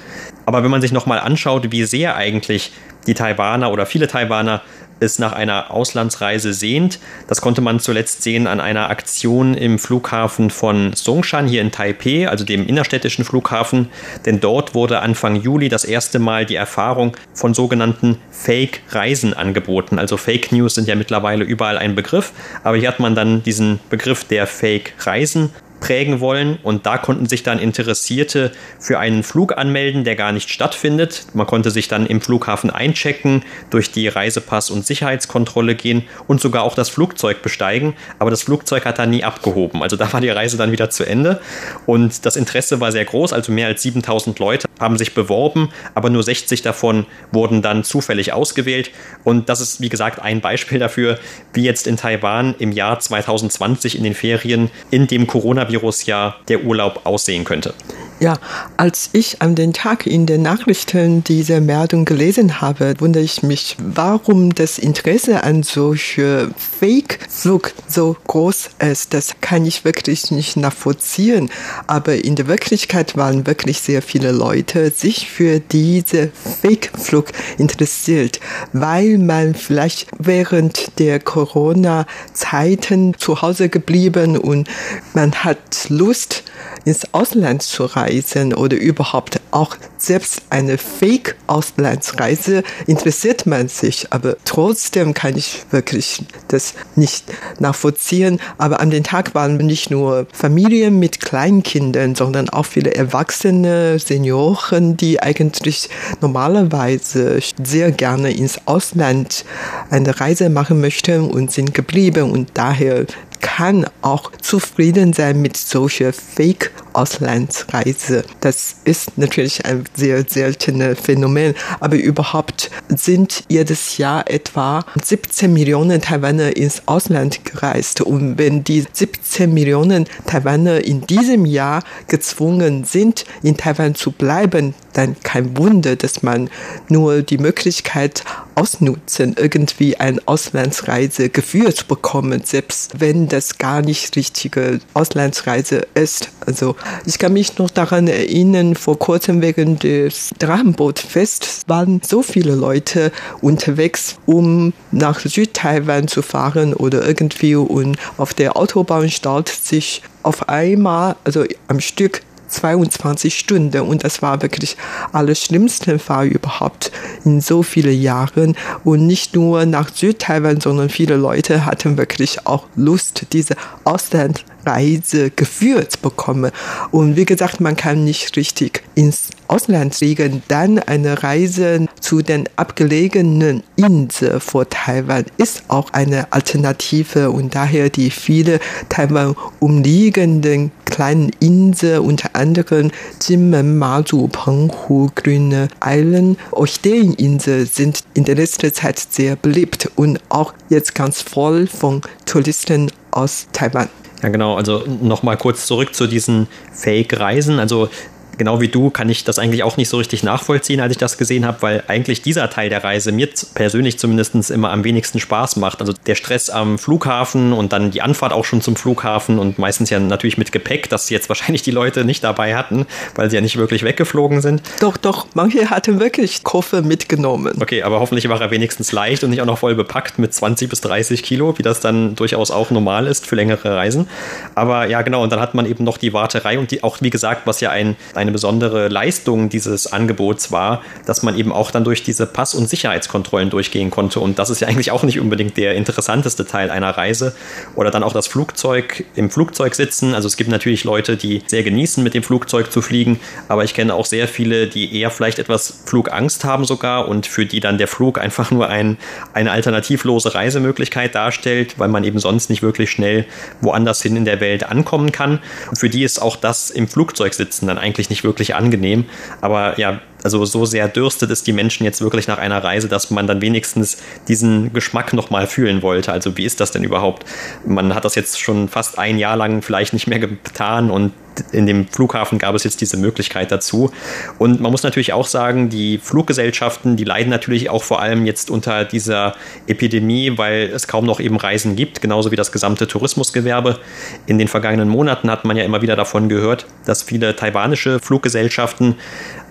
Aber 0.45 0.63
wenn 0.63 0.71
man 0.71 0.81
sich 0.81 0.91
nochmal 0.91 1.19
anschaut, 1.19 1.71
wie 1.71 1.85
sehr 1.85 2.15
eigentlich 2.15 2.71
die 3.07 3.13
Taiwaner 3.13 3.71
oder 3.71 3.85
viele 3.85 4.07
Taiwaner 4.07 4.61
es 5.05 5.19
nach 5.19 5.31
einer 5.31 5.71
Auslandsreise 5.71 6.53
sehnt. 6.53 6.99
Das 7.27 7.41
konnte 7.41 7.61
man 7.61 7.79
zuletzt 7.79 8.23
sehen 8.23 8.47
an 8.47 8.59
einer 8.59 8.89
Aktion 8.89 9.53
im 9.53 9.79
Flughafen 9.79 10.49
von 10.49 10.93
Songshan 10.93 11.47
hier 11.47 11.61
in 11.61 11.71
Taipei, 11.71 12.27
also 12.27 12.43
dem 12.43 12.67
innerstädtischen 12.67 13.23
Flughafen. 13.23 13.89
Denn 14.25 14.39
dort 14.39 14.75
wurde 14.75 14.99
Anfang 14.99 15.35
Juli 15.35 15.69
das 15.69 15.85
erste 15.85 16.19
Mal 16.19 16.45
die 16.45 16.55
Erfahrung 16.55 17.15
von 17.33 17.53
sogenannten 17.53 18.17
Fake-Reisen 18.31 19.33
angeboten. 19.33 19.99
Also 19.99 20.17
Fake 20.17 20.51
News 20.51 20.75
sind 20.75 20.87
ja 20.87 20.95
mittlerweile 20.95 21.45
überall 21.45 21.77
ein 21.77 21.95
Begriff, 21.95 22.33
aber 22.63 22.77
hier 22.77 22.87
hat 22.87 22.99
man 22.99 23.15
dann 23.15 23.43
diesen 23.43 23.79
Begriff 23.89 24.23
der 24.23 24.47
Fake-Reisen 24.47 25.51
prägen 25.79 26.19
wollen. 26.19 26.57
Und 26.63 26.85
da 26.85 26.97
konnten 26.97 27.27
sich 27.27 27.43
dann 27.43 27.59
Interessierte 27.59 28.51
für 28.79 28.99
einen 28.99 29.23
Flug 29.23 29.57
anmelden, 29.57 30.03
der 30.03 30.15
gar 30.15 30.31
nicht 30.31 30.49
stattfindet. 30.49 31.27
Man 31.33 31.47
konnte 31.47 31.71
sich 31.71 31.87
dann 31.87 32.05
im 32.05 32.21
Flughafen 32.21 32.69
einchecken, 32.69 33.43
durch 33.69 33.91
die 33.91 34.09
Reisepass- 34.09 34.71
und 34.71 34.85
Sicherheitskontrolle 34.85 35.75
gehen 35.75 36.03
und 36.27 36.41
sogar 36.41 36.63
auch 36.63 36.75
das 36.75 36.89
Flugzeug 36.89 37.41
besteigen. 37.41 37.95
Aber 38.19 38.31
das 38.31 38.43
Flugzeug 38.43 38.85
hat 38.85 38.99
dann 38.99 39.09
nie 39.09 39.23
abgehoben. 39.23 39.83
Also 39.83 39.95
da 39.95 40.11
war 40.11 40.21
die 40.21 40.29
Reise 40.29 40.57
dann 40.57 40.71
wieder 40.71 40.89
zu 40.89 41.03
Ende. 41.05 41.39
Und 41.85 42.25
das 42.25 42.35
Interesse 42.35 42.79
war 42.79 42.91
sehr 42.91 43.05
groß. 43.05 43.33
Also 43.33 43.51
mehr 43.51 43.67
als 43.67 43.81
7000 43.81 44.39
Leute 44.39 44.67
haben 44.79 44.97
sich 44.97 45.13
beworben, 45.13 45.69
aber 45.93 46.09
nur 46.09 46.23
60 46.23 46.61
davon 46.61 47.05
wurden 47.31 47.61
dann 47.61 47.83
zufällig 47.83 48.33
ausgewählt. 48.33 48.91
Und 49.23 49.49
das 49.49 49.61
ist, 49.61 49.81
wie 49.81 49.89
gesagt, 49.89 50.21
ein 50.21 50.41
Beispiel 50.41 50.79
dafür, 50.79 51.19
wie 51.53 51.63
jetzt 51.63 51.87
in 51.87 51.97
Taiwan 51.97 52.55
im 52.59 52.71
Jahr 52.71 52.99
2020 52.99 53.97
in 53.97 54.03
den 54.03 54.15
Ferien 54.15 54.69
in 54.91 55.07
dem 55.07 55.27
Coronavirus 55.27 55.74
Coronavirus-Jahr 55.75 56.35
der 56.47 56.63
Urlaub 56.63 57.01
aussehen 57.03 57.43
könnte. 57.43 57.73
Ja, 58.21 58.37
als 58.77 59.09
ich 59.11 59.41
an 59.41 59.55
den 59.55 59.73
Tag 59.73 60.07
in 60.07 60.25
den 60.25 60.41
Nachrichten 60.41 61.25
diese 61.25 61.59
Meldung 61.59 62.05
gelesen 62.05 62.61
habe, 62.61 62.93
wundere 62.99 63.23
ich 63.23 63.43
mich, 63.43 63.75
warum 63.77 64.55
das 64.55 64.77
Interesse 64.77 65.43
an 65.43 65.63
solche 65.63 66.49
Fake-Flug 66.79 67.73
so 67.89 68.15
groß 68.25 68.69
ist. 68.89 69.13
Das 69.13 69.35
kann 69.41 69.65
ich 69.65 69.83
wirklich 69.83 70.31
nicht 70.31 70.55
nachvollziehen. 70.55 71.51
Aber 71.87 72.15
in 72.15 72.37
der 72.37 72.47
Wirklichkeit 72.47 73.17
waren 73.17 73.45
wirklich 73.47 73.79
sehr 73.79 74.01
viele 74.01 74.31
Leute 74.31 74.91
sich 74.91 75.29
für 75.29 75.59
diese 75.59 76.31
Fake-Flug 76.61 77.33
interessiert, 77.57 78.39
weil 78.71 79.17
man 79.17 79.55
vielleicht 79.55 80.07
während 80.19 80.99
der 80.99 81.19
Corona-Zeiten 81.19 83.15
zu 83.17 83.41
Hause 83.41 83.67
geblieben 83.67 84.37
und 84.37 84.69
man 85.13 85.35
hat 85.43 85.54
Lust, 85.89 86.43
ins 86.85 87.13
Ausland 87.13 87.61
zu 87.63 87.85
reisen 87.85 88.53
oder 88.53 88.77
überhaupt 88.77 89.39
auch 89.51 89.77
selbst 90.05 90.41
eine 90.49 90.77
Fake-Auslandsreise 90.77 92.63
interessiert 92.87 93.45
man 93.45 93.67
sich. 93.67 94.07
Aber 94.11 94.37
trotzdem 94.45 95.13
kann 95.13 95.37
ich 95.37 95.63
wirklich 95.71 96.23
das 96.47 96.73
nicht 96.95 97.25
nachvollziehen. 97.59 98.39
Aber 98.57 98.79
an 98.79 98.89
den 98.89 99.03
Tag 99.03 99.35
waren 99.35 99.57
nicht 99.57 99.91
nur 99.91 100.27
Familien 100.31 100.99
mit 100.99 101.21
Kleinkindern, 101.21 102.15
sondern 102.15 102.49
auch 102.49 102.65
viele 102.65 102.93
Erwachsene, 102.93 103.99
Senioren, 103.99 104.97
die 104.97 105.21
eigentlich 105.21 105.89
normalerweise 106.21 107.39
sehr 107.63 107.91
gerne 107.91 108.31
ins 108.31 108.59
Ausland 108.65 109.45
eine 109.89 110.19
Reise 110.19 110.49
machen 110.49 110.81
möchten 110.81 111.29
und 111.29 111.51
sind 111.51 111.73
geblieben 111.73 112.31
und 112.31 112.51
daher 112.53 113.05
kann 113.45 113.85
auch 114.01 114.31
zufrieden 114.41 115.13
sein 115.13 115.39
mit 115.39 115.55
solcher 115.55 116.13
Fake-Auslandsreise. 116.13 118.23
Das 118.39 118.77
ist 118.85 119.19
natürlich 119.19 119.63
ein 119.65 119.83
sehr 119.95 120.23
seltenes 120.27 120.99
Phänomen, 120.99 121.53
aber 121.79 121.97
überhaupt 121.97 122.69
sind 122.89 123.43
jedes 123.49 123.97
Jahr 123.97 124.29
etwa 124.29 124.85
17 125.01 125.51
Millionen 125.51 126.01
Taiwaner 126.01 126.55
ins 126.55 126.83
Ausland 126.87 127.45
gereist. 127.45 128.01
Und 128.01 128.37
wenn 128.37 128.63
die 128.63 128.85
17 128.91 129.53
Millionen 129.53 130.05
Taiwaner 130.25 130.83
in 130.83 131.01
diesem 131.01 131.45
Jahr 131.45 131.83
gezwungen 132.07 132.83
sind, 132.83 133.25
in 133.43 133.57
Taiwan 133.57 133.95
zu 133.95 134.11
bleiben, 134.11 134.73
dann 134.93 135.15
kein 135.23 135.57
Wunder, 135.57 135.95
dass 135.95 136.23
man 136.23 136.49
nur 136.89 137.21
die 137.21 137.37
Möglichkeit 137.37 138.23
ausnutzen, 138.55 139.35
irgendwie 139.37 139.97
eine 139.97 140.19
Auslandsreise 140.25 141.29
geführt 141.29 141.77
zu 141.77 141.85
bekommen, 141.85 142.41
selbst 142.43 142.99
wenn 142.99 143.27
das 143.27 143.57
gar 143.57 143.81
nicht 143.81 144.15
richtige 144.15 144.79
Auslandsreise 144.93 145.87
ist. 145.93 146.29
Also 146.45 146.75
ich 147.05 147.19
kann 147.19 147.33
mich 147.33 147.57
noch 147.57 147.69
daran 147.69 148.07
erinnern, 148.07 148.75
vor 148.75 148.97
kurzem 148.97 149.41
wegen 149.41 149.77
des 149.79 150.31
Drachenbootfests 150.39 151.63
waren 151.67 152.01
so 152.05 152.21
viele 152.21 152.55
Leute 152.55 153.11
unterwegs, 153.41 154.15
um 154.25 154.73
nach 154.91 155.19
Südtaiwan 155.19 156.07
zu 156.07 156.21
fahren 156.21 156.73
oder 156.73 157.05
irgendwie 157.05 157.55
und 157.55 157.97
auf 158.17 158.33
der 158.33 158.57
Autobahn 158.57 159.09
staut 159.09 159.49
sich 159.49 160.01
auf 160.23 160.49
einmal, 160.49 161.15
also 161.23 161.43
am 161.67 161.79
Stück 161.79 162.21
22 162.55 163.37
Stunden. 163.37 163.81
Und 163.81 164.03
das 164.03 164.21
war 164.21 164.41
wirklich 164.41 164.77
alles 165.11 165.41
schlimmste 165.41 165.99
Fall 165.99 166.27
überhaupt 166.27 166.91
in 167.23 167.41
so 167.41 167.63
vielen 167.63 167.99
Jahren. 167.99 168.55
Und 168.83 169.05
nicht 169.05 169.35
nur 169.35 169.65
nach 169.65 169.89
Südtaiwan, 169.93 170.61
sondern 170.61 170.89
viele 170.89 171.15
Leute 171.15 171.65
hatten 171.65 171.97
wirklich 171.97 172.47
auch 172.47 172.65
Lust, 172.75 173.27
diese 173.33 173.55
Auslandreise 173.83 175.31
geführt 175.31 176.01
bekommen. 176.01 176.51
Und 176.91 177.15
wie 177.15 177.25
gesagt, 177.25 177.61
man 177.61 177.75
kann 177.75 178.03
nicht 178.03 178.35
richtig 178.35 178.83
ins 178.95 179.29
Ausland 179.47 179.95
fliegen, 179.95 180.41
dann 180.47 180.79
eine 180.79 181.21
Reise 181.23 181.85
zu 181.99 182.21
den 182.21 182.49
abgelegenen 182.55 183.63
Inseln 183.75 184.39
vor 184.39 184.67
Taiwan 184.69 185.25
ist 185.37 185.63
auch 185.67 185.91
eine 185.93 186.31
Alternative. 186.31 187.31
Und 187.31 187.55
daher 187.55 187.89
die 187.89 188.09
viele 188.09 188.59
Taiwan 188.89 189.35
umliegenden 189.59 190.71
kleinen 190.95 191.29
Insel, 191.41 191.99
unter 191.99 192.37
anderem 192.37 192.89
Jinmen, 193.27 193.77
Mazu, 193.77 194.29
Penghu, 194.29 195.09
Grüne 195.13 195.67
Eilen, 195.81 196.37
Orchideeninsel 196.51 197.65
sind 197.65 198.05
in 198.13 198.23
der 198.23 198.35
letzten 198.35 198.73
Zeit 198.73 198.99
sehr 198.99 199.35
beliebt 199.35 199.91
und 199.97 200.21
auch 200.29 200.53
jetzt 200.69 200.95
ganz 200.95 201.21
voll 201.21 201.67
von 201.67 202.01
Touristen 202.25 202.93
aus 203.11 203.47
Taiwan. 203.51 203.89
Ja, 204.23 204.29
genau. 204.29 204.55
Also 204.55 204.85
nochmal 204.87 205.35
kurz 205.35 205.65
zurück 205.65 205.93
zu 205.93 206.07
diesen 206.07 206.47
Fake-Reisen. 206.71 207.59
Also 207.59 207.89
genau 208.37 208.61
wie 208.61 208.67
du 208.67 208.89
kann 208.89 209.09
ich 209.09 209.23
das 209.23 209.39
eigentlich 209.39 209.63
auch 209.63 209.77
nicht 209.77 209.89
so 209.89 209.97
richtig 209.97 210.23
nachvollziehen, 210.23 210.79
als 210.79 210.91
ich 210.91 210.97
das 210.97 211.17
gesehen 211.17 211.45
habe, 211.45 211.61
weil 211.61 211.83
eigentlich 211.87 212.21
dieser 212.21 212.49
Teil 212.49 212.69
der 212.69 212.83
Reise 212.83 213.11
mir 213.11 213.29
persönlich 213.53 213.99
zumindest 213.99 214.51
immer 214.51 214.71
am 214.71 214.83
wenigsten 214.83 215.19
Spaß 215.19 215.55
macht. 215.57 215.81
Also 215.81 215.93
der 216.05 216.15
Stress 216.15 216.49
am 216.49 216.77
Flughafen 216.77 217.53
und 217.53 217.73
dann 217.73 217.91
die 217.91 218.01
Anfahrt 218.01 218.33
auch 218.33 218.45
schon 218.45 218.61
zum 218.61 218.75
Flughafen 218.75 219.39
und 219.39 219.59
meistens 219.59 219.89
ja 219.89 219.99
natürlich 219.99 220.37
mit 220.37 220.51
Gepäck, 220.51 220.89
das 220.89 221.09
jetzt 221.09 221.29
wahrscheinlich 221.29 221.61
die 221.61 221.71
Leute 221.71 222.05
nicht 222.05 222.23
dabei 222.23 222.55
hatten, 222.55 222.85
weil 223.15 223.29
sie 223.29 223.35
ja 223.35 223.41
nicht 223.41 223.57
wirklich 223.57 223.83
weggeflogen 223.83 224.41
sind. 224.41 224.61
Doch, 224.79 224.97
doch, 224.97 225.27
manche 225.33 225.69
hatten 225.69 225.99
wirklich 225.99 226.43
Koffer 226.43 226.81
mitgenommen. 226.81 227.61
Okay, 227.61 227.83
aber 227.83 227.99
hoffentlich 227.99 228.27
war 228.29 228.41
er 228.41 228.51
wenigstens 228.51 228.91
leicht 228.91 229.23
und 229.23 229.29
nicht 229.29 229.41
auch 229.41 229.45
noch 229.45 229.59
voll 229.59 229.75
bepackt 229.75 230.19
mit 230.19 230.33
20 230.33 230.69
bis 230.69 230.81
30 230.81 231.23
Kilo, 231.23 231.57
wie 231.57 231.63
das 231.63 231.79
dann 231.79 232.15
durchaus 232.15 232.51
auch 232.51 232.71
normal 232.71 233.07
ist 233.07 233.25
für 233.25 233.35
längere 233.35 233.75
Reisen. 233.75 234.07
Aber 234.55 234.87
ja, 234.87 235.01
genau, 235.01 235.23
und 235.23 235.31
dann 235.31 235.39
hat 235.39 235.55
man 235.55 235.65
eben 235.65 235.83
noch 235.83 235.97
die 235.97 236.13
Warterei 236.13 236.59
und 236.59 236.71
die 236.71 236.83
auch, 236.83 236.97
wie 237.01 237.09
gesagt, 237.09 237.45
was 237.45 237.61
ja 237.61 237.69
ein, 237.69 237.95
ein 238.13 238.24
eine 238.25 238.31
besondere 238.31 238.87
Leistung 238.87 239.49
dieses 239.49 239.91
Angebots 239.91 240.51
war, 240.51 240.81
dass 241.05 241.23
man 241.23 241.37
eben 241.37 241.51
auch 241.51 241.71
dann 241.71 241.83
durch 241.83 242.03
diese 242.03 242.25
Pass- 242.25 242.55
und 242.55 242.67
Sicherheitskontrollen 242.67 243.49
durchgehen 243.49 243.91
konnte. 243.91 244.19
Und 244.19 244.39
das 244.39 244.49
ist 244.49 244.61
ja 244.61 244.67
eigentlich 244.67 244.91
auch 244.91 245.03
nicht 245.03 245.19
unbedingt 245.19 245.57
der 245.57 245.75
interessanteste 245.75 246.45
Teil 246.45 246.71
einer 246.71 246.89
Reise. 246.89 247.35
Oder 247.75 247.91
dann 247.91 248.03
auch 248.03 248.13
das 248.13 248.27
Flugzeug, 248.27 249.05
im 249.15 249.29
Flugzeug 249.29 249.75
sitzen. 249.75 250.15
Also 250.15 250.27
es 250.27 250.37
gibt 250.37 250.49
natürlich 250.49 250.83
Leute, 250.83 251.17
die 251.17 251.43
sehr 251.45 251.63
genießen, 251.63 252.03
mit 252.03 252.13
dem 252.13 252.23
Flugzeug 252.23 252.71
zu 252.71 252.81
fliegen. 252.81 253.19
Aber 253.47 253.63
ich 253.63 253.73
kenne 253.73 253.93
auch 253.93 254.05
sehr 254.05 254.27
viele, 254.27 254.67
die 254.67 254.99
eher 254.99 255.11
vielleicht 255.11 255.39
etwas 255.39 255.81
Flugangst 255.85 256.43
haben 256.43 256.65
sogar 256.65 257.07
und 257.07 257.27
für 257.27 257.45
die 257.45 257.59
dann 257.59 257.77
der 257.77 257.87
Flug 257.87 258.19
einfach 258.19 258.51
nur 258.51 258.69
ein, 258.69 258.97
eine 259.33 259.51
alternativlose 259.51 260.33
Reisemöglichkeit 260.33 261.13
darstellt, 261.13 261.77
weil 261.77 261.89
man 261.89 262.03
eben 262.03 262.19
sonst 262.19 262.49
nicht 262.49 262.63
wirklich 262.63 262.89
schnell 262.89 263.25
woanders 263.61 264.01
hin 264.01 264.15
in 264.15 264.25
der 264.25 264.39
Welt 264.39 264.63
ankommen 264.63 265.11
kann. 265.11 265.39
Und 265.69 265.77
für 265.77 265.89
die 265.89 266.03
ist 266.03 266.21
auch 266.21 266.35
das 266.35 266.69
im 266.69 266.87
Flugzeug 266.87 267.33
sitzen 267.33 267.67
dann 267.67 267.77
eigentlich 267.77 268.09
nicht 268.09 268.14
nicht 268.15 268.23
wirklich 268.23 268.55
angenehm. 268.55 269.05
Aber 269.41 269.77
ja, 269.79 269.99
also 270.23 270.43
so 270.45 270.65
sehr 270.65 270.87
dürstet 270.87 271.29
es 271.29 271.43
die 271.43 271.53
Menschen 271.53 271.83
jetzt 271.83 272.01
wirklich 272.01 272.27
nach 272.27 272.37
einer 272.37 272.63
Reise, 272.63 272.87
dass 272.87 273.11
man 273.11 273.27
dann 273.27 273.41
wenigstens 273.41 273.97
diesen 274.27 274.73
Geschmack 274.73 275.13
nochmal 275.13 275.47
fühlen 275.47 275.81
wollte. 275.81 276.11
Also 276.11 276.37
wie 276.37 276.45
ist 276.45 276.59
das 276.59 276.71
denn 276.71 276.83
überhaupt? 276.83 277.25
Man 277.65 277.93
hat 277.93 278.05
das 278.05 278.15
jetzt 278.15 278.39
schon 278.39 278.69
fast 278.69 278.97
ein 278.97 279.17
Jahr 279.17 279.35
lang 279.35 279.61
vielleicht 279.61 279.93
nicht 279.93 280.07
mehr 280.07 280.19
getan 280.19 280.89
und 280.89 281.11
in 281.51 281.65
dem 281.65 281.87
Flughafen 281.87 282.39
gab 282.39 282.55
es 282.55 282.63
jetzt 282.63 282.81
diese 282.81 282.97
Möglichkeit 282.97 283.51
dazu. 283.51 283.91
Und 284.37 284.59
man 284.61 284.71
muss 284.71 284.83
natürlich 284.83 285.13
auch 285.13 285.27
sagen, 285.27 285.69
die 285.69 285.97
Fluggesellschaften, 285.97 286.95
die 286.97 287.03
leiden 287.03 287.29
natürlich 287.29 287.69
auch 287.69 287.83
vor 287.83 288.01
allem 288.01 288.25
jetzt 288.25 288.49
unter 288.49 288.85
dieser 288.85 289.35
Epidemie, 289.67 290.37
weil 290.37 290.71
es 290.73 290.87
kaum 290.87 291.05
noch 291.05 291.19
eben 291.19 291.37
Reisen 291.37 291.75
gibt, 291.75 292.01
genauso 292.01 292.31
wie 292.31 292.35
das 292.35 292.51
gesamte 292.51 292.87
Tourismusgewerbe. 292.87 293.79
In 294.25 294.37
den 294.37 294.47
vergangenen 294.47 294.89
Monaten 294.89 295.29
hat 295.29 295.45
man 295.45 295.57
ja 295.57 295.63
immer 295.63 295.81
wieder 295.81 295.95
davon 295.95 296.29
gehört, 296.29 296.65
dass 296.85 297.03
viele 297.03 297.35
taiwanische 297.35 297.99
Fluggesellschaften 297.99 298.95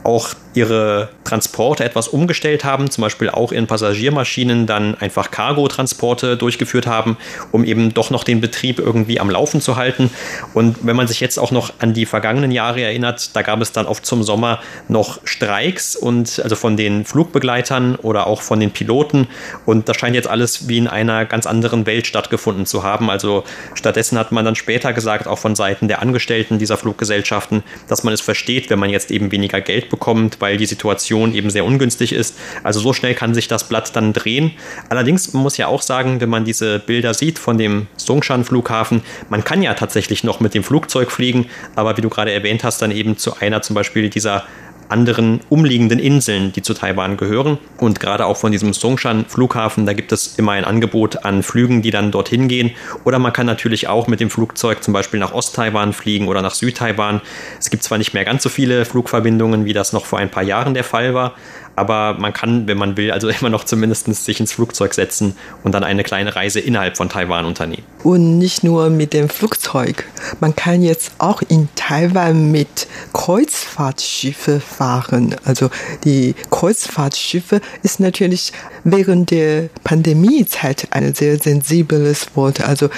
auch 0.04 0.30
ihre 0.52 1.08
Transporte 1.24 1.84
etwas 1.84 2.08
umgestellt 2.08 2.64
haben, 2.64 2.90
zum 2.90 3.02
Beispiel 3.02 3.30
auch 3.30 3.50
in 3.50 3.66
Passagiermaschinen 3.66 4.66
dann 4.66 4.94
einfach 4.94 5.30
Cargo-Transporte 5.30 6.36
durchgeführt 6.36 6.86
haben, 6.86 7.16
um 7.50 7.64
eben 7.64 7.92
doch 7.92 8.10
noch 8.10 8.22
den 8.22 8.40
Betrieb 8.40 8.78
irgendwie 8.78 9.18
am 9.18 9.30
Laufen 9.30 9.60
zu 9.60 9.76
halten. 9.76 10.10
Und 10.52 10.86
wenn 10.86 10.94
man 10.94 11.08
sich 11.08 11.20
jetzt 11.20 11.38
auch 11.38 11.50
noch 11.50 11.72
an 11.80 11.94
die 11.94 12.06
vergangenen 12.06 12.52
Jahre 12.52 12.82
erinnert, 12.82 13.34
da 13.34 13.42
gab 13.42 13.60
es 13.62 13.72
dann 13.72 13.86
oft 13.86 14.06
zum 14.06 14.22
Sommer 14.22 14.60
noch 14.88 15.20
Streiks 15.24 15.96
und 15.96 16.40
also 16.42 16.54
von 16.54 16.76
den 16.76 17.04
Flugbegleitern 17.04 17.96
oder 17.96 18.26
auch 18.26 18.42
von 18.42 18.60
den 18.60 18.70
Piloten. 18.70 19.26
Und 19.66 19.88
das 19.88 19.96
scheint 19.96 20.14
jetzt 20.14 20.28
alles 20.28 20.68
wie 20.68 20.78
in 20.78 20.86
einer 20.86 21.24
ganz 21.24 21.46
anderen 21.46 21.86
Welt 21.86 22.06
stattgefunden 22.06 22.66
zu 22.66 22.82
haben. 22.82 23.10
Also 23.10 23.44
stattdessen 23.74 24.18
hat 24.18 24.30
man 24.30 24.44
dann 24.44 24.54
später 24.54 24.92
gesagt, 24.92 25.26
auch 25.26 25.38
von 25.38 25.56
Seiten 25.56 25.88
der 25.88 26.00
Angestellten 26.02 26.58
dieser 26.58 26.76
Fluggesellschaften, 26.76 27.64
dass 27.88 28.04
man 28.04 28.14
es 28.14 28.20
versteht, 28.20 28.70
wenn 28.70 28.78
man 28.78 28.90
jetzt 28.90 29.10
eben 29.10 29.32
weniger 29.32 29.60
Geld 29.60 29.88
bekommt, 29.94 30.40
weil 30.40 30.56
die 30.56 30.66
Situation 30.66 31.34
eben 31.34 31.50
sehr 31.50 31.64
ungünstig 31.64 32.12
ist. 32.12 32.36
Also 32.64 32.80
so 32.80 32.92
schnell 32.92 33.14
kann 33.14 33.32
sich 33.32 33.46
das 33.46 33.68
Blatt 33.68 33.94
dann 33.94 34.12
drehen. 34.12 34.50
Allerdings 34.88 35.32
man 35.32 35.44
muss 35.44 35.56
ja 35.56 35.68
auch 35.68 35.82
sagen, 35.82 36.20
wenn 36.20 36.28
man 36.28 36.44
diese 36.44 36.80
Bilder 36.80 37.14
sieht 37.14 37.38
von 37.38 37.58
dem 37.58 37.86
Songshan 37.96 38.44
Flughafen, 38.44 39.02
man 39.30 39.44
kann 39.44 39.62
ja 39.62 39.74
tatsächlich 39.74 40.24
noch 40.24 40.40
mit 40.40 40.54
dem 40.54 40.64
Flugzeug 40.64 41.12
fliegen, 41.12 41.46
aber 41.76 41.96
wie 41.96 42.00
du 42.00 42.08
gerade 42.08 42.32
erwähnt 42.32 42.64
hast, 42.64 42.82
dann 42.82 42.90
eben 42.90 43.16
zu 43.16 43.36
einer 43.36 43.62
zum 43.62 43.74
Beispiel 43.74 44.10
dieser 44.10 44.44
anderen 44.88 45.40
umliegenden 45.48 45.98
Inseln, 45.98 46.52
die 46.52 46.62
zu 46.62 46.74
Taiwan 46.74 47.16
gehören. 47.16 47.58
Und 47.78 48.00
gerade 48.00 48.26
auch 48.26 48.36
von 48.36 48.52
diesem 48.52 48.72
Songshan 48.72 49.24
Flughafen, 49.26 49.86
da 49.86 49.92
gibt 49.92 50.12
es 50.12 50.38
immer 50.38 50.52
ein 50.52 50.64
Angebot 50.64 51.24
an 51.24 51.42
Flügen, 51.42 51.82
die 51.82 51.90
dann 51.90 52.10
dorthin 52.10 52.48
gehen. 52.48 52.72
Oder 53.04 53.18
man 53.18 53.32
kann 53.32 53.46
natürlich 53.46 53.88
auch 53.88 54.06
mit 54.06 54.20
dem 54.20 54.30
Flugzeug 54.30 54.82
zum 54.82 54.94
Beispiel 54.94 55.20
nach 55.20 55.32
Ost-Taiwan 55.32 55.92
fliegen 55.92 56.28
oder 56.28 56.42
nach 56.42 56.54
Süd-Taiwan. 56.54 57.20
Es 57.58 57.70
gibt 57.70 57.82
zwar 57.82 57.98
nicht 57.98 58.14
mehr 58.14 58.24
ganz 58.24 58.42
so 58.42 58.48
viele 58.48 58.84
Flugverbindungen, 58.84 59.64
wie 59.64 59.72
das 59.72 59.92
noch 59.92 60.06
vor 60.06 60.18
ein 60.18 60.30
paar 60.30 60.42
Jahren 60.42 60.74
der 60.74 60.84
Fall 60.84 61.14
war, 61.14 61.34
aber 61.76 62.14
man 62.14 62.32
kann, 62.32 62.66
wenn 62.66 62.78
man 62.78 62.96
will, 62.96 63.10
also 63.10 63.28
immer 63.40 63.50
noch 63.50 63.64
zumindest 63.64 64.06
sich 64.24 64.40
ins 64.40 64.52
Flugzeug 64.52 64.94
setzen 64.94 65.36
und 65.62 65.72
dann 65.72 65.84
eine 65.84 66.02
kleine 66.02 66.34
Reise 66.36 66.60
innerhalb 66.60 66.96
von 66.96 67.08
Taiwan 67.08 67.44
unternehmen. 67.44 67.84
Und 68.02 68.38
nicht 68.38 68.64
nur 68.64 68.90
mit 68.90 69.12
dem 69.12 69.28
Flugzeug. 69.28 70.04
Man 70.40 70.54
kann 70.54 70.82
jetzt 70.82 71.12
auch 71.18 71.42
in 71.48 71.68
Taiwan 71.74 72.50
mit 72.50 72.86
Kreuzfahrtschiffe 73.12 74.60
fahren. 74.60 75.36
Also 75.44 75.70
die 76.04 76.34
Kreuzfahrtschiffe 76.50 77.60
ist 77.82 78.00
natürlich 78.00 78.52
während 78.84 79.30
der 79.30 79.68
Pandemiezeit 79.84 80.88
ein 80.90 81.14
sehr 81.14 81.38
sensibles 81.38 82.28
Wort. 82.34 82.62
Also 82.62 82.90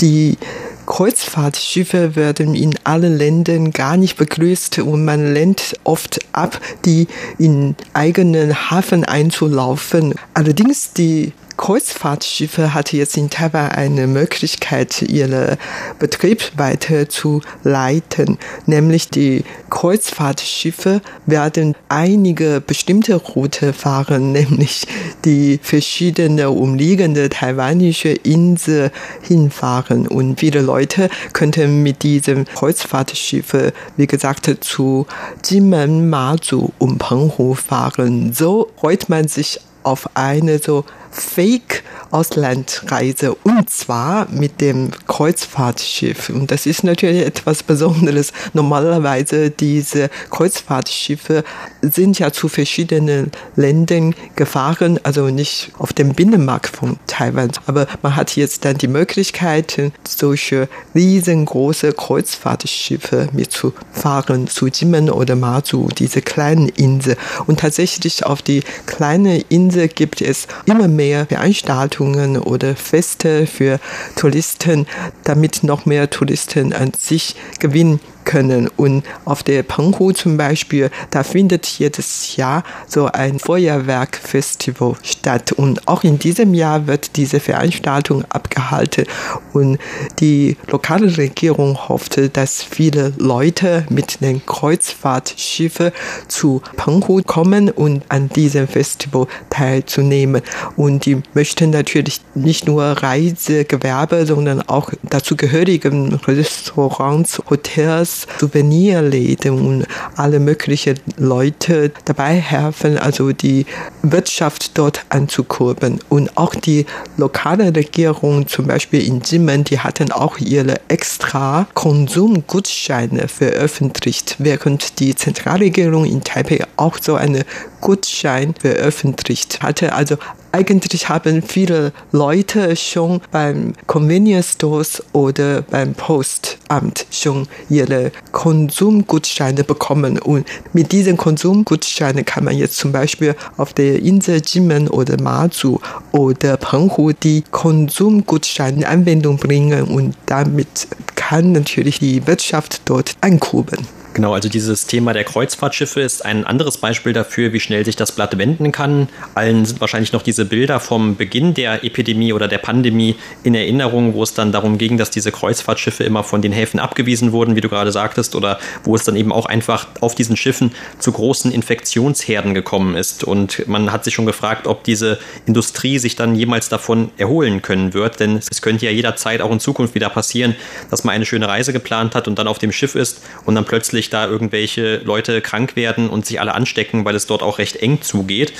die 0.00 0.38
Kreuzfahrtschiffe 0.86 2.16
werden 2.16 2.54
in 2.54 2.74
allen 2.84 3.18
Ländern 3.18 3.72
gar 3.72 3.96
nicht 3.96 4.16
begrüßt 4.16 4.78
und 4.78 5.04
man 5.04 5.34
lehnt 5.34 5.74
oft 5.84 6.20
ab, 6.32 6.60
die 6.84 7.08
in 7.38 7.74
eigenen 7.92 8.70
Hafen 8.70 9.04
einzulaufen. 9.04 10.14
Allerdings 10.34 10.92
die 10.92 11.32
Kreuzfahrtschiffe 11.56 12.74
hatte 12.74 12.96
jetzt 12.96 13.16
in 13.16 13.30
Taiwan 13.30 13.70
eine 13.70 14.06
Möglichkeit, 14.06 15.02
ihren 15.02 15.56
Betrieb 15.98 16.52
weiter 16.56 17.08
zu 17.08 17.40
leiten. 17.64 18.38
Nämlich 18.66 19.08
die 19.08 19.44
Kreuzfahrtschiffe 19.70 21.00
werden 21.24 21.74
einige 21.88 22.60
bestimmte 22.60 23.14
Route 23.14 23.72
fahren, 23.72 24.32
nämlich 24.36 24.86
die 25.24 25.58
verschiedene 25.62 26.50
umliegende 26.50 27.28
taiwanische 27.28 28.10
Insel 28.10 28.90
hinfahren. 29.22 30.06
Und 30.06 30.40
viele 30.40 30.60
Leute 30.60 31.08
könnten 31.32 31.82
mit 31.82 32.02
diesem 32.02 32.44
Kreuzfahrtschiff, 32.44 33.54
wie 33.96 34.06
gesagt, 34.06 34.50
zu 34.60 35.06
Jinmen, 35.44 36.10
Mazu 36.10 36.72
und 36.78 36.98
Penghu 36.98 37.54
fahren. 37.54 38.32
So 38.32 38.68
freut 38.78 39.08
man 39.08 39.28
sich 39.28 39.60
auf 39.86 40.10
eine 40.14 40.58
so 40.58 40.84
Fake-Auslandreise 41.16 43.34
und 43.34 43.70
zwar 43.70 44.28
mit 44.30 44.60
dem 44.60 44.90
Kreuzfahrtschiff. 45.06 46.28
Und 46.28 46.50
das 46.50 46.66
ist 46.66 46.84
natürlich 46.84 47.24
etwas 47.24 47.62
Besonderes. 47.62 48.34
Normalerweise 48.52 49.48
diese 49.50 50.10
Kreuzfahrtschiffe 50.30 51.44
sind 51.80 52.18
ja 52.18 52.32
zu 52.32 52.48
verschiedenen 52.48 53.30
Ländern 53.56 54.14
gefahren, 54.34 55.00
also 55.02 55.30
nicht 55.30 55.72
auf 55.78 55.94
dem 55.94 56.14
Binnenmarkt 56.14 56.76
von 56.76 56.98
Taiwan. 57.06 57.52
Aber 57.66 57.86
man 58.02 58.16
hat 58.16 58.36
jetzt 58.36 58.64
dann 58.64 58.78
die 58.78 58.88
Möglichkeit, 58.88 59.92
solche 60.06 60.68
riesengroße 60.94 61.92
Kreuzfahrtschiffe 61.92 63.28
mitzufahren 63.32 64.46
zu 64.48 64.66
Jimen 64.66 65.10
oder 65.10 65.34
Mazu, 65.34 65.88
diese 65.96 66.20
kleinen 66.20 66.68
Insel. 66.68 67.16
Und 67.46 67.60
tatsächlich 67.60 68.26
auf 68.26 68.42
die 68.42 68.62
kleine 68.84 69.40
Insel 69.48 69.88
gibt 69.88 70.20
es 70.20 70.46
immer 70.66 70.88
mehr 70.88 71.05
mehr 71.06 71.26
Veranstaltungen 71.26 72.36
oder 72.36 72.74
Feste 72.74 73.46
für 73.46 73.78
Touristen, 74.16 74.86
damit 75.22 75.62
noch 75.62 75.86
mehr 75.86 76.10
Touristen 76.10 76.72
an 76.72 76.92
sich 76.98 77.36
gewinnen 77.60 78.00
können. 78.26 78.68
Und 78.76 79.04
auf 79.24 79.42
der 79.42 79.62
Penghu 79.62 80.12
zum 80.12 80.36
Beispiel, 80.36 80.90
da 81.10 81.22
findet 81.22 81.66
jedes 81.66 82.36
Jahr 82.36 82.62
so 82.86 83.06
ein 83.06 83.38
Feuerwerkfestival 83.38 84.96
statt. 85.02 85.52
Und 85.52 85.88
auch 85.88 86.04
in 86.04 86.18
diesem 86.18 86.52
Jahr 86.52 86.86
wird 86.86 87.16
diese 87.16 87.40
Veranstaltung 87.40 88.26
abgehalten. 88.28 89.06
Und 89.54 89.78
die 90.20 90.58
lokale 90.66 91.16
Regierung 91.16 91.88
hoffte, 91.88 92.28
dass 92.28 92.62
viele 92.62 93.14
Leute 93.16 93.86
mit 93.88 94.20
den 94.20 94.44
Kreuzfahrtschiffen 94.44 95.92
zu 96.28 96.60
Penghu 96.76 97.22
kommen 97.22 97.70
und 97.70 98.02
an 98.08 98.28
diesem 98.28 98.68
Festival 98.68 99.26
teilzunehmen. 99.48 100.42
Und 100.76 101.06
die 101.06 101.22
möchten 101.32 101.70
natürlich 101.70 102.20
nicht 102.34 102.66
nur 102.66 102.84
Reisegewerbe, 102.84 104.26
sondern 104.26 104.60
auch 104.62 104.90
dazugehörigen 105.04 106.14
Restaurants, 106.26 107.40
Hotels, 107.48 108.15
Souvenirläden 108.38 109.52
und 109.52 109.86
alle 110.16 110.40
möglichen 110.40 110.98
Leute 111.16 111.92
dabei 112.04 112.34
helfen, 112.34 112.98
also 112.98 113.32
die 113.32 113.66
Wirtschaft 114.02 114.78
dort 114.78 115.04
anzukurbeln. 115.08 116.00
Und 116.08 116.36
auch 116.36 116.54
die 116.54 116.86
lokale 117.16 117.74
Regierung, 117.74 118.46
zum 118.46 118.66
Beispiel 118.66 119.06
in 119.06 119.20
Jimen, 119.20 119.64
die 119.64 119.80
hatten 119.80 120.12
auch 120.12 120.38
ihre 120.38 120.80
extra 120.88 121.66
Konsumgutscheine 121.74 123.28
veröffentlicht, 123.28 124.36
während 124.38 125.00
die 125.00 125.14
Zentralregierung 125.14 126.04
in 126.04 126.22
Taipei 126.22 126.64
auch 126.76 126.98
so 127.00 127.14
eine 127.14 127.44
Gutschein 127.80 128.54
veröffentlicht 128.58 129.62
hatte. 129.62 129.92
Also 129.92 130.16
eigentlich 130.52 131.08
haben 131.10 131.42
viele 131.42 131.92
Leute 132.12 132.76
schon 132.76 133.20
beim 133.30 133.74
Convenience 133.86 134.52
Stores 134.52 135.02
oder 135.12 135.60
beim 135.62 135.94
Postamt 135.94 137.06
schon 137.10 137.46
ihre 137.68 138.10
Konsumgutscheine 138.32 139.64
bekommen. 139.64 140.18
Und 140.18 140.46
mit 140.72 140.92
diesen 140.92 141.18
Konsumgutscheinen 141.18 142.24
kann 142.24 142.44
man 142.44 142.56
jetzt 142.56 142.78
zum 142.78 142.90
Beispiel 142.90 143.36
auf 143.58 143.74
der 143.74 144.02
Insel 144.02 144.40
Jimen 144.44 144.88
oder 144.88 145.20
Mazu 145.20 145.80
oder 146.12 146.56
Penghu 146.56 147.12
die 147.12 147.44
Konsumgutscheine 147.50 148.78
in 148.78 148.84
Anwendung 148.84 149.36
bringen 149.36 149.84
und 149.84 150.16
damit 150.26 150.88
kann 151.16 151.52
natürlich 151.52 151.98
die 151.98 152.26
Wirtschaft 152.26 152.82
dort 152.86 153.14
ankurbeln. 153.20 153.86
Genau, 154.16 154.32
also 154.32 154.48
dieses 154.48 154.86
Thema 154.86 155.12
der 155.12 155.24
Kreuzfahrtschiffe 155.24 156.00
ist 156.00 156.24
ein 156.24 156.46
anderes 156.46 156.78
Beispiel 156.78 157.12
dafür, 157.12 157.52
wie 157.52 157.60
schnell 157.60 157.84
sich 157.84 157.96
das 157.96 158.12
Blatt 158.12 158.38
wenden 158.38 158.72
kann. 158.72 159.10
Allen 159.34 159.66
sind 159.66 159.78
wahrscheinlich 159.82 160.14
noch 160.14 160.22
diese 160.22 160.46
Bilder 160.46 160.80
vom 160.80 161.16
Beginn 161.16 161.52
der 161.52 161.84
Epidemie 161.84 162.32
oder 162.32 162.48
der 162.48 162.56
Pandemie 162.56 163.16
in 163.42 163.54
Erinnerung, 163.54 164.14
wo 164.14 164.22
es 164.22 164.32
dann 164.32 164.52
darum 164.52 164.78
ging, 164.78 164.96
dass 164.96 165.10
diese 165.10 165.32
Kreuzfahrtschiffe 165.32 166.02
immer 166.02 166.24
von 166.24 166.40
den 166.40 166.52
Häfen 166.52 166.80
abgewiesen 166.80 167.32
wurden, 167.32 167.56
wie 167.56 167.60
du 167.60 167.68
gerade 167.68 167.92
sagtest, 167.92 168.34
oder 168.34 168.58
wo 168.84 168.96
es 168.96 169.04
dann 169.04 169.16
eben 169.16 169.32
auch 169.32 169.44
einfach 169.44 169.86
auf 170.00 170.14
diesen 170.14 170.38
Schiffen 170.38 170.72
zu 170.98 171.12
großen 171.12 171.52
Infektionsherden 171.52 172.54
gekommen 172.54 172.96
ist. 172.96 173.22
Und 173.22 173.68
man 173.68 173.92
hat 173.92 174.04
sich 174.04 174.14
schon 174.14 174.24
gefragt, 174.24 174.66
ob 174.66 174.82
diese 174.84 175.18
Industrie 175.44 175.98
sich 175.98 176.16
dann 176.16 176.34
jemals 176.34 176.70
davon 176.70 177.10
erholen 177.18 177.60
können 177.60 177.92
wird, 177.92 178.18
denn 178.20 178.38
es 178.38 178.62
könnte 178.62 178.86
ja 178.86 178.92
jederzeit 178.92 179.42
auch 179.42 179.52
in 179.52 179.60
Zukunft 179.60 179.94
wieder 179.94 180.08
passieren, 180.08 180.56
dass 180.90 181.04
man 181.04 181.14
eine 181.14 181.26
schöne 181.26 181.48
Reise 181.48 181.74
geplant 181.74 182.14
hat 182.14 182.26
und 182.28 182.38
dann 182.38 182.48
auf 182.48 182.58
dem 182.58 182.72
Schiff 182.72 182.94
ist 182.94 183.20
und 183.44 183.56
dann 183.56 183.66
plötzlich 183.66 184.05
plötzlich 184.06 184.10
da 184.10 184.26
irgendwelche 184.26 184.98
Leute 184.98 185.40
krank 185.40 185.76
werden 185.76 186.08
und 186.08 186.26
sich 186.26 186.40
alle 186.40 186.54
anstecken, 186.54 187.04
weil 187.04 187.14
es 187.14 187.26
dort 187.26 187.42
auch 187.42 187.58
recht 187.58 187.76
eng 187.76 188.02
zugeht. 188.02 188.52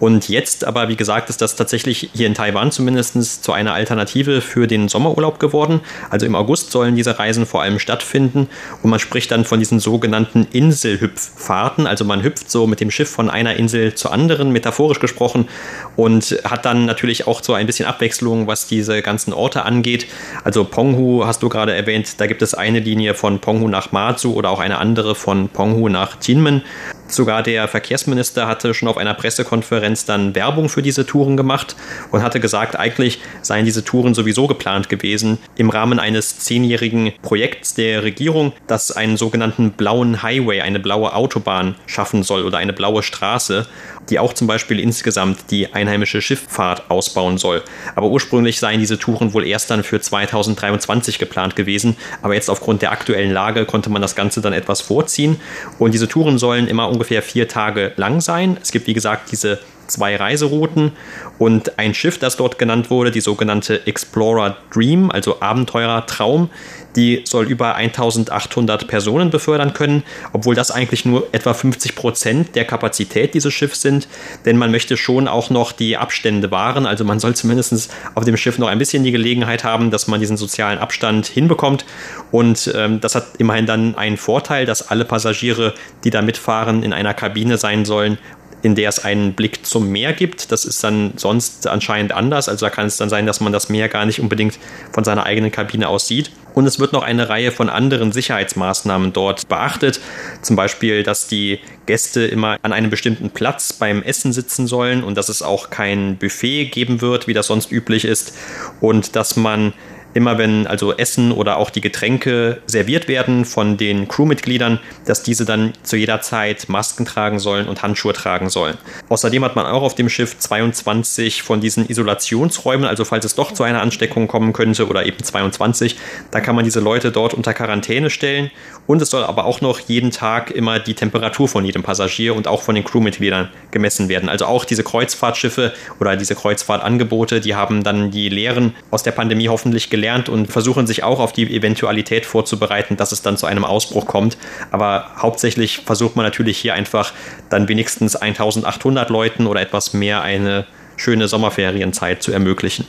Und 0.00 0.28
jetzt 0.28 0.64
aber, 0.64 0.88
wie 0.88 0.96
gesagt, 0.96 1.30
ist 1.30 1.40
das 1.40 1.56
tatsächlich 1.56 2.10
hier 2.14 2.26
in 2.26 2.34
Taiwan 2.34 2.70
zumindest 2.70 3.44
zu 3.44 3.52
einer 3.52 3.74
Alternative 3.74 4.40
für 4.40 4.66
den 4.66 4.88
Sommerurlaub 4.88 5.38
geworden. 5.38 5.80
Also 6.10 6.26
im 6.26 6.34
August 6.34 6.70
sollen 6.70 6.96
diese 6.96 7.18
Reisen 7.18 7.46
vor 7.46 7.62
allem 7.62 7.78
stattfinden 7.78 8.48
und 8.82 8.90
man 8.90 8.98
spricht 8.98 9.30
dann 9.30 9.44
von 9.44 9.58
diesen 9.58 9.80
sogenannten 9.80 10.46
Inselhüpffahrten. 10.52 11.86
Also 11.86 12.04
man 12.04 12.22
hüpft 12.22 12.50
so 12.50 12.66
mit 12.66 12.80
dem 12.80 12.90
Schiff 12.90 13.10
von 13.10 13.30
einer 13.30 13.56
Insel 13.56 13.94
zur 13.94 14.12
anderen, 14.12 14.52
metaphorisch 14.52 15.00
gesprochen, 15.00 15.48
und 15.96 16.38
hat 16.44 16.64
dann 16.64 16.84
natürlich 16.84 17.26
auch 17.26 17.42
so 17.42 17.54
ein 17.54 17.66
bisschen 17.66 17.86
Abwechslung, 17.86 18.46
was 18.46 18.66
diese 18.66 19.02
ganzen 19.02 19.32
Orte 19.32 19.64
angeht. 19.64 20.06
Also 20.44 20.64
Ponghu 20.64 21.24
hast 21.24 21.42
du 21.42 21.48
gerade 21.48 21.74
erwähnt, 21.74 22.20
da 22.20 22.26
gibt 22.26 22.42
es 22.42 22.54
eine 22.54 22.80
Linie 22.80 23.14
von 23.14 23.40
Ponghu 23.40 23.68
nach 23.68 23.92
Matsu 23.92 24.32
oder 24.32 24.50
auch 24.50 24.60
eine 24.60 24.78
andere 24.78 24.87
andere 24.88 25.14
von 25.14 25.50
Penghu 25.50 25.90
nach 25.90 26.16
Jinmen. 26.22 26.62
Sogar 27.08 27.42
der 27.42 27.68
Verkehrsminister 27.68 28.46
hatte 28.46 28.74
schon 28.74 28.86
auf 28.86 28.98
einer 28.98 29.14
Pressekonferenz 29.14 30.04
dann 30.04 30.34
Werbung 30.34 30.68
für 30.68 30.82
diese 30.82 31.06
Touren 31.06 31.38
gemacht 31.38 31.74
und 32.12 32.22
hatte 32.22 32.38
gesagt, 32.38 32.76
eigentlich 32.76 33.18
seien 33.40 33.64
diese 33.64 33.82
Touren 33.82 34.14
sowieso 34.14 34.46
geplant 34.46 34.90
gewesen 34.90 35.38
im 35.56 35.70
Rahmen 35.70 35.98
eines 35.98 36.38
zehnjährigen 36.38 37.12
Projekts 37.22 37.72
der 37.72 38.02
Regierung, 38.02 38.52
das 38.66 38.92
einen 38.92 39.16
sogenannten 39.16 39.72
blauen 39.72 40.22
Highway, 40.22 40.60
eine 40.60 40.80
blaue 40.80 41.14
Autobahn 41.14 41.76
schaffen 41.86 42.22
soll 42.22 42.44
oder 42.44 42.58
eine 42.58 42.74
blaue 42.74 43.02
Straße 43.02 43.66
die 44.10 44.18
auch 44.18 44.32
zum 44.32 44.46
Beispiel 44.46 44.80
insgesamt 44.80 45.50
die 45.50 45.72
einheimische 45.72 46.22
Schifffahrt 46.22 46.90
ausbauen 46.90 47.38
soll. 47.38 47.62
Aber 47.94 48.08
ursprünglich 48.08 48.58
seien 48.58 48.80
diese 48.80 48.98
Touren 48.98 49.32
wohl 49.34 49.46
erst 49.46 49.70
dann 49.70 49.84
für 49.84 50.00
2023 50.00 51.18
geplant 51.18 51.56
gewesen, 51.56 51.96
aber 52.22 52.34
jetzt 52.34 52.50
aufgrund 52.50 52.82
der 52.82 52.92
aktuellen 52.92 53.32
Lage 53.32 53.64
konnte 53.64 53.90
man 53.90 54.02
das 54.02 54.16
Ganze 54.16 54.40
dann 54.40 54.52
etwas 54.52 54.80
vorziehen 54.80 55.40
und 55.78 55.92
diese 55.92 56.08
Touren 56.08 56.38
sollen 56.38 56.68
immer 56.68 56.88
ungefähr 56.98 57.22
vier 57.22 57.46
Tage 57.46 57.92
lang 57.94 58.20
sein. 58.20 58.58
Es 58.60 58.72
gibt 58.72 58.88
wie 58.88 58.94
gesagt 58.94 59.30
diese 59.30 59.60
zwei 59.88 60.16
Reiserouten 60.16 60.92
und 61.38 61.78
ein 61.78 61.94
Schiff, 61.94 62.18
das 62.18 62.36
dort 62.36 62.58
genannt 62.58 62.90
wurde, 62.90 63.10
die 63.10 63.20
sogenannte 63.20 63.86
Explorer 63.86 64.56
Dream, 64.72 65.10
also 65.10 65.40
Abenteurer 65.40 66.06
Traum, 66.06 66.50
die 66.96 67.22
soll 67.24 67.46
über 67.46 67.74
1800 67.74 68.88
Personen 68.88 69.30
befördern 69.30 69.72
können, 69.72 70.02
obwohl 70.32 70.54
das 70.54 70.70
eigentlich 70.70 71.04
nur 71.04 71.28
etwa 71.32 71.54
50 71.54 71.94
Prozent 71.94 72.56
der 72.56 72.64
Kapazität 72.64 73.34
dieses 73.34 73.52
Schiffs 73.52 73.82
sind, 73.82 74.08
denn 74.44 74.56
man 74.56 74.70
möchte 74.70 74.96
schon 74.96 75.28
auch 75.28 75.50
noch 75.50 75.72
die 75.72 75.96
Abstände 75.96 76.50
wahren, 76.50 76.86
also 76.86 77.04
man 77.04 77.20
soll 77.20 77.34
zumindest 77.34 77.92
auf 78.14 78.24
dem 78.24 78.36
Schiff 78.36 78.58
noch 78.58 78.68
ein 78.68 78.78
bisschen 78.78 79.04
die 79.04 79.12
Gelegenheit 79.12 79.64
haben, 79.64 79.90
dass 79.90 80.08
man 80.08 80.20
diesen 80.20 80.36
sozialen 80.36 80.78
Abstand 80.78 81.26
hinbekommt. 81.26 81.84
Und 82.30 82.72
ähm, 82.74 83.00
das 83.00 83.14
hat 83.14 83.26
immerhin 83.38 83.66
dann 83.66 83.94
einen 83.94 84.16
Vorteil, 84.16 84.66
dass 84.66 84.88
alle 84.88 85.04
Passagiere, 85.04 85.74
die 86.04 86.10
da 86.10 86.22
mitfahren, 86.22 86.82
in 86.82 86.92
einer 86.92 87.14
Kabine 87.14 87.58
sein 87.58 87.84
sollen, 87.84 88.18
in 88.62 88.74
der 88.74 88.88
es 88.88 89.04
einen 89.04 89.34
Blick 89.34 89.64
zum 89.64 89.90
Meer 89.90 90.12
gibt. 90.12 90.50
Das 90.52 90.64
ist 90.64 90.82
dann 90.82 91.12
sonst 91.16 91.66
anscheinend 91.66 92.12
anders. 92.12 92.48
Also 92.48 92.66
da 92.66 92.70
kann 92.70 92.86
es 92.86 92.96
dann 92.96 93.08
sein, 93.08 93.26
dass 93.26 93.40
man 93.40 93.52
das 93.52 93.68
Meer 93.68 93.88
gar 93.88 94.06
nicht 94.06 94.20
unbedingt 94.20 94.58
von 94.92 95.04
seiner 95.04 95.24
eigenen 95.24 95.52
Kabine 95.52 95.88
aus 95.88 96.08
sieht. 96.08 96.30
Und 96.54 96.66
es 96.66 96.80
wird 96.80 96.92
noch 96.92 97.02
eine 97.02 97.28
Reihe 97.28 97.52
von 97.52 97.68
anderen 97.68 98.10
Sicherheitsmaßnahmen 98.10 99.12
dort 99.12 99.48
beachtet. 99.48 100.00
Zum 100.42 100.56
Beispiel, 100.56 101.04
dass 101.04 101.28
die 101.28 101.60
Gäste 101.86 102.26
immer 102.26 102.58
an 102.62 102.72
einem 102.72 102.90
bestimmten 102.90 103.30
Platz 103.30 103.72
beim 103.72 104.02
Essen 104.02 104.32
sitzen 104.32 104.66
sollen 104.66 105.04
und 105.04 105.16
dass 105.16 105.28
es 105.28 105.42
auch 105.42 105.70
kein 105.70 106.16
Buffet 106.16 106.66
geben 106.66 107.00
wird, 107.00 107.28
wie 107.28 107.34
das 107.34 107.46
sonst 107.46 107.70
üblich 107.70 108.04
ist. 108.04 108.36
Und 108.80 109.14
dass 109.14 109.36
man 109.36 109.72
immer 110.14 110.38
wenn 110.38 110.66
also 110.66 110.96
Essen 110.96 111.32
oder 111.32 111.58
auch 111.58 111.70
die 111.70 111.80
Getränke 111.80 112.60
serviert 112.66 113.08
werden 113.08 113.44
von 113.44 113.76
den 113.76 114.08
Crewmitgliedern, 114.08 114.80
dass 115.04 115.22
diese 115.22 115.44
dann 115.44 115.72
zu 115.82 115.96
jeder 115.96 116.20
Zeit 116.20 116.68
Masken 116.68 117.04
tragen 117.04 117.38
sollen 117.38 117.68
und 117.68 117.82
Handschuhe 117.82 118.12
tragen 118.12 118.50
sollen. 118.50 118.76
Außerdem 119.08 119.44
hat 119.44 119.56
man 119.56 119.66
auch 119.66 119.82
auf 119.82 119.94
dem 119.94 120.08
Schiff 120.08 120.38
22 120.38 121.42
von 121.42 121.60
diesen 121.60 121.88
Isolationsräumen, 121.88 122.86
also 122.86 123.04
falls 123.04 123.24
es 123.24 123.34
doch 123.34 123.52
zu 123.52 123.62
einer 123.62 123.82
Ansteckung 123.82 124.28
kommen 124.28 124.52
könnte 124.52 124.88
oder 124.88 125.06
eben 125.06 125.22
22, 125.22 125.96
da 126.30 126.40
kann 126.40 126.56
man 126.56 126.64
diese 126.64 126.80
Leute 126.80 127.12
dort 127.12 127.34
unter 127.34 127.54
Quarantäne 127.54 128.10
stellen 128.10 128.50
und 128.86 129.02
es 129.02 129.10
soll 129.10 129.24
aber 129.24 129.44
auch 129.44 129.60
noch 129.60 129.80
jeden 129.80 130.10
Tag 130.10 130.50
immer 130.50 130.78
die 130.78 130.94
Temperatur 130.94 131.48
von 131.48 131.64
jedem 131.64 131.82
Passagier 131.82 132.34
und 132.34 132.48
auch 132.48 132.62
von 132.62 132.74
den 132.74 132.84
Crewmitgliedern 132.84 133.50
gemessen 133.70 134.08
werden. 134.08 134.28
Also 134.28 134.46
auch 134.46 134.64
diese 134.64 134.82
Kreuzfahrtschiffe 134.82 135.74
oder 136.00 136.16
diese 136.16 136.34
Kreuzfahrtangebote, 136.34 137.40
die 137.40 137.54
haben 137.54 137.84
dann 137.84 138.10
die 138.10 138.28
Lehren 138.28 138.74
aus 138.90 139.02
der 139.02 139.12
Pandemie 139.12 139.48
hoffentlich 139.48 139.90
gelernt 139.90 139.97
gelernt 139.98 140.28
und 140.28 140.46
versuchen 140.46 140.86
sich 140.86 141.02
auch 141.02 141.18
auf 141.18 141.32
die 141.32 141.52
Eventualität 141.52 142.24
vorzubereiten, 142.24 142.96
dass 142.96 143.10
es 143.10 143.20
dann 143.20 143.36
zu 143.36 143.46
einem 143.46 143.64
Ausbruch 143.64 144.06
kommt. 144.06 144.38
Aber 144.70 145.10
hauptsächlich 145.18 145.78
versucht 145.78 146.14
man 146.14 146.24
natürlich 146.24 146.56
hier 146.56 146.74
einfach 146.74 147.12
dann 147.50 147.68
wenigstens 147.68 148.14
1800 148.14 149.10
Leuten 149.10 149.48
oder 149.48 149.60
etwas 149.60 149.92
mehr 149.92 150.22
eine 150.22 150.66
schöne 150.96 151.26
Sommerferienzeit 151.26 152.22
zu 152.22 152.30
ermöglichen. 152.30 152.86